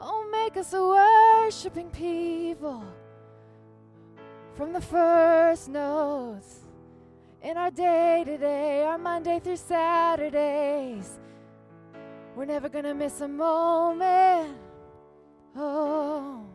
[0.06, 2.84] Oh, make us a worshiping people
[4.54, 6.60] from the first notes
[7.42, 11.22] in our day to day, our Monday through Saturdays.
[12.36, 14.58] We're never going to miss a moment.
[15.56, 16.46] Oh.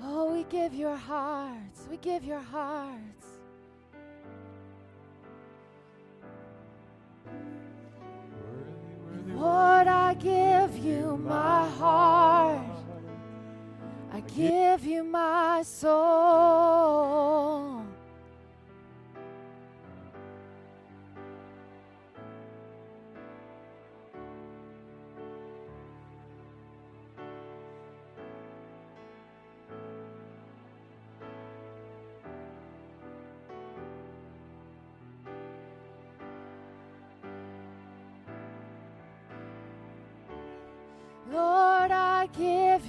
[0.00, 1.88] Oh, we give your hearts.
[1.90, 3.37] We give your hearts.
[9.38, 12.60] Lord, I give you my heart.
[14.12, 16.58] I give you my soul.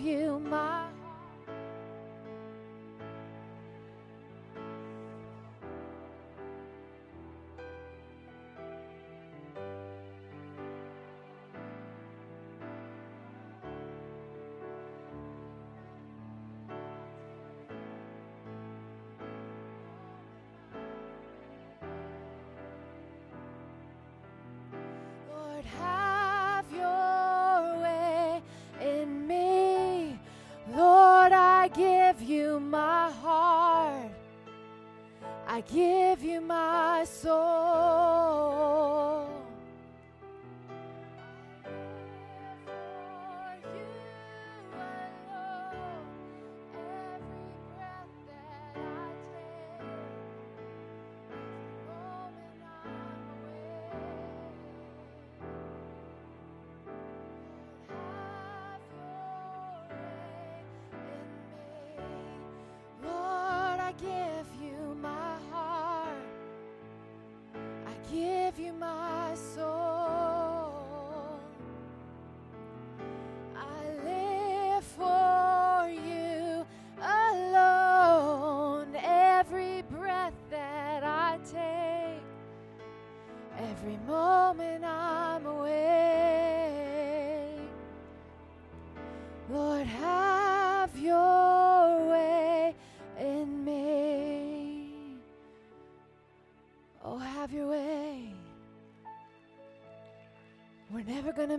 [0.10, 0.89] You my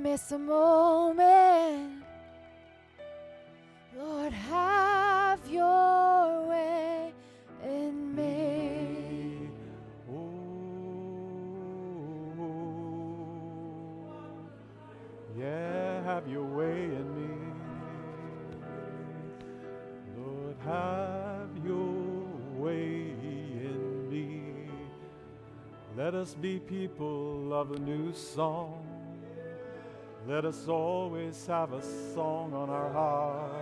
[0.03, 2.03] miss a moment.
[3.99, 7.13] Lord, have your way
[7.63, 9.51] in me.
[10.11, 10.23] Oh,
[15.39, 17.35] yeah, have your way in me.
[20.17, 22.27] Lord, have your
[22.57, 23.13] way
[23.69, 24.71] in me.
[25.95, 28.80] Let us be people of a new song.
[30.41, 31.83] Let us always have a
[32.15, 33.53] song on our heart.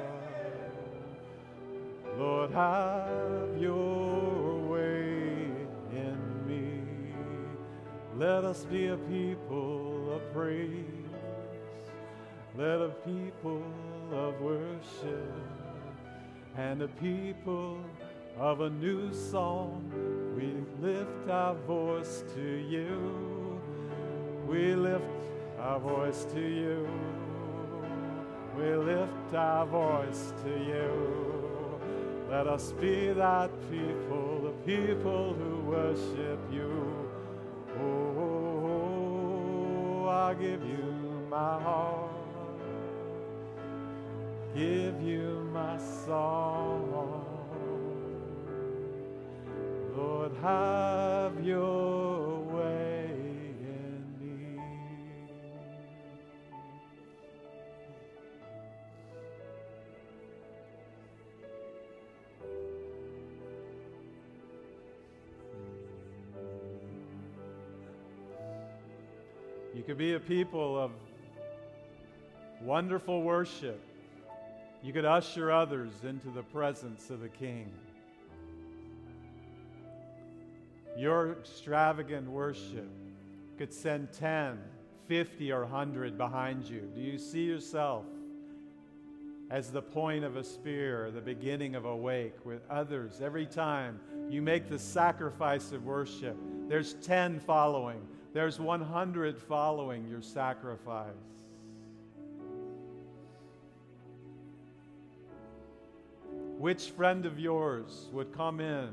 [2.17, 5.51] Lord, have your way
[5.91, 6.85] in me.
[8.15, 10.85] Let us be a people of praise.
[12.57, 13.65] Let a people
[14.13, 15.35] of worship
[16.57, 17.81] and a people
[18.39, 19.83] of a new song.
[20.37, 23.61] We lift our voice to you.
[24.47, 25.03] We lift
[25.61, 26.89] our voice to you.
[28.57, 31.81] We lift our voice to you.
[32.31, 37.09] Let us be that people, the people who worship you.
[37.81, 39.29] Oh,
[40.09, 42.19] I give you my heart
[44.59, 47.25] give you my song.
[49.97, 52.38] Lord, have your
[69.89, 70.91] could be a people of
[72.61, 73.81] wonderful worship.
[74.83, 77.73] You could usher others into the presence of the King.
[80.95, 82.91] Your extravagant worship
[83.57, 84.59] could send 10,
[85.07, 86.81] 50, or 100 behind you.
[86.95, 88.05] Do you see yourself
[89.51, 93.23] as the point of a spear, the beginning of a wake with others?
[93.23, 96.37] Every time you make the sacrifice of worship,
[96.69, 101.15] there's 10 following, there's 100 following your sacrifice.
[106.59, 108.91] Which friend of yours would come in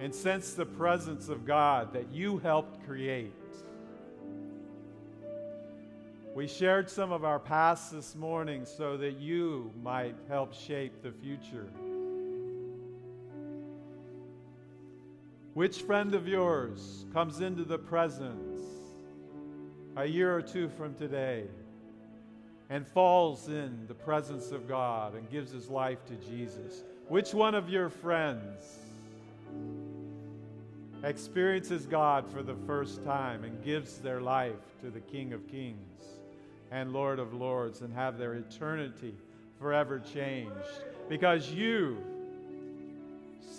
[0.00, 3.32] and sense the presence of God that you helped create?
[6.34, 11.10] We shared some of our past this morning so that you might help shape the
[11.10, 11.66] future.
[15.58, 18.60] Which friend of yours comes into the presence
[19.96, 21.46] a year or two from today
[22.70, 26.84] and falls in the presence of God and gives his life to Jesus?
[27.08, 28.78] Which one of your friends
[31.02, 36.04] experiences God for the first time and gives their life to the King of Kings
[36.70, 39.16] and Lord of Lords and have their eternity
[39.58, 40.52] forever changed?
[41.08, 41.98] Because you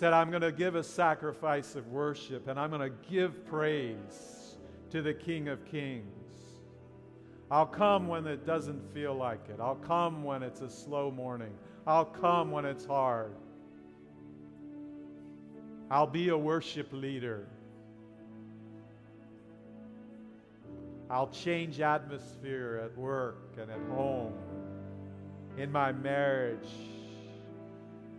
[0.00, 4.56] said, I'm going to give a sacrifice of worship and I'm going to give praise
[4.88, 6.06] to the King of Kings.
[7.50, 9.60] I'll come when it doesn't feel like it.
[9.60, 11.52] I'll come when it's a slow morning.
[11.86, 13.34] I'll come when it's hard.
[15.90, 17.46] I'll be a worship leader.
[21.10, 24.32] I'll change atmosphere at work and at home,
[25.58, 26.70] in my marriage.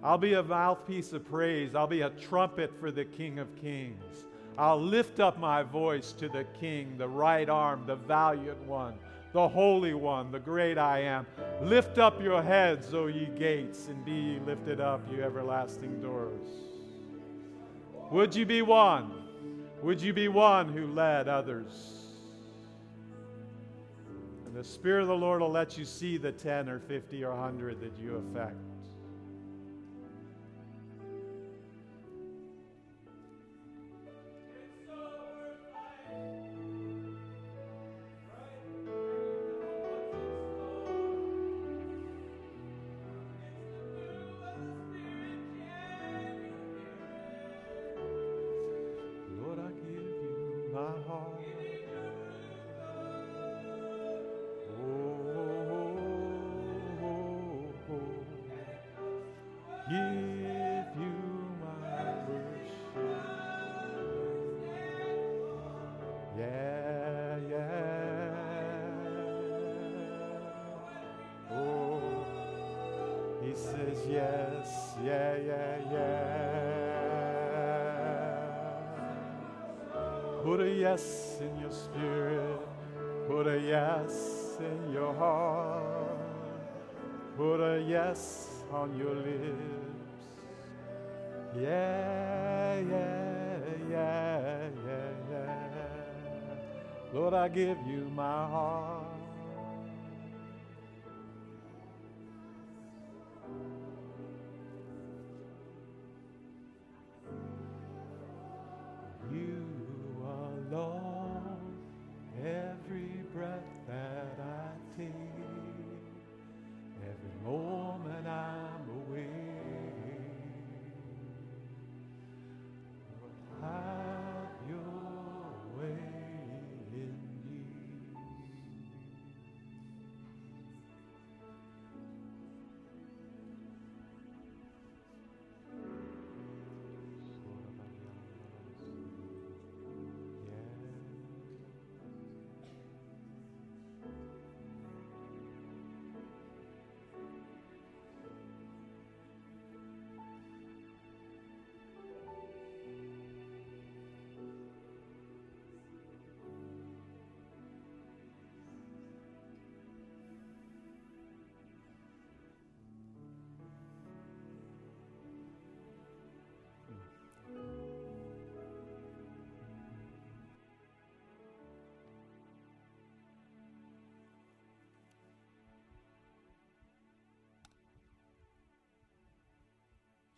[0.03, 1.75] I'll be a mouthpiece of praise.
[1.75, 4.25] I'll be a trumpet for the King of Kings.
[4.57, 8.95] I'll lift up my voice to the King, the right arm, the valiant one,
[9.31, 11.25] the Holy One, the great I am.
[11.61, 16.47] Lift up your heads, O ye gates, and be ye lifted up, you everlasting doors.
[18.11, 19.13] Would you be one?
[19.83, 21.99] Would you be one who led others?
[24.45, 27.31] And the Spirit of the Lord will let you see the 10 or 50 or
[27.31, 28.57] 100 that you affect.
[73.57, 76.51] Says yes, yeah, yeah, yeah.
[80.43, 82.59] Put a yes in your spirit.
[83.27, 86.17] Put a yes in your heart.
[87.37, 90.01] Put a yes on your lips.
[91.55, 95.69] Yeah, yeah, yeah, yeah, yeah.
[97.13, 99.10] Lord, I give you my heart.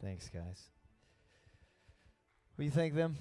[0.03, 0.69] Thanks, guys.
[2.57, 3.15] Will you thank them?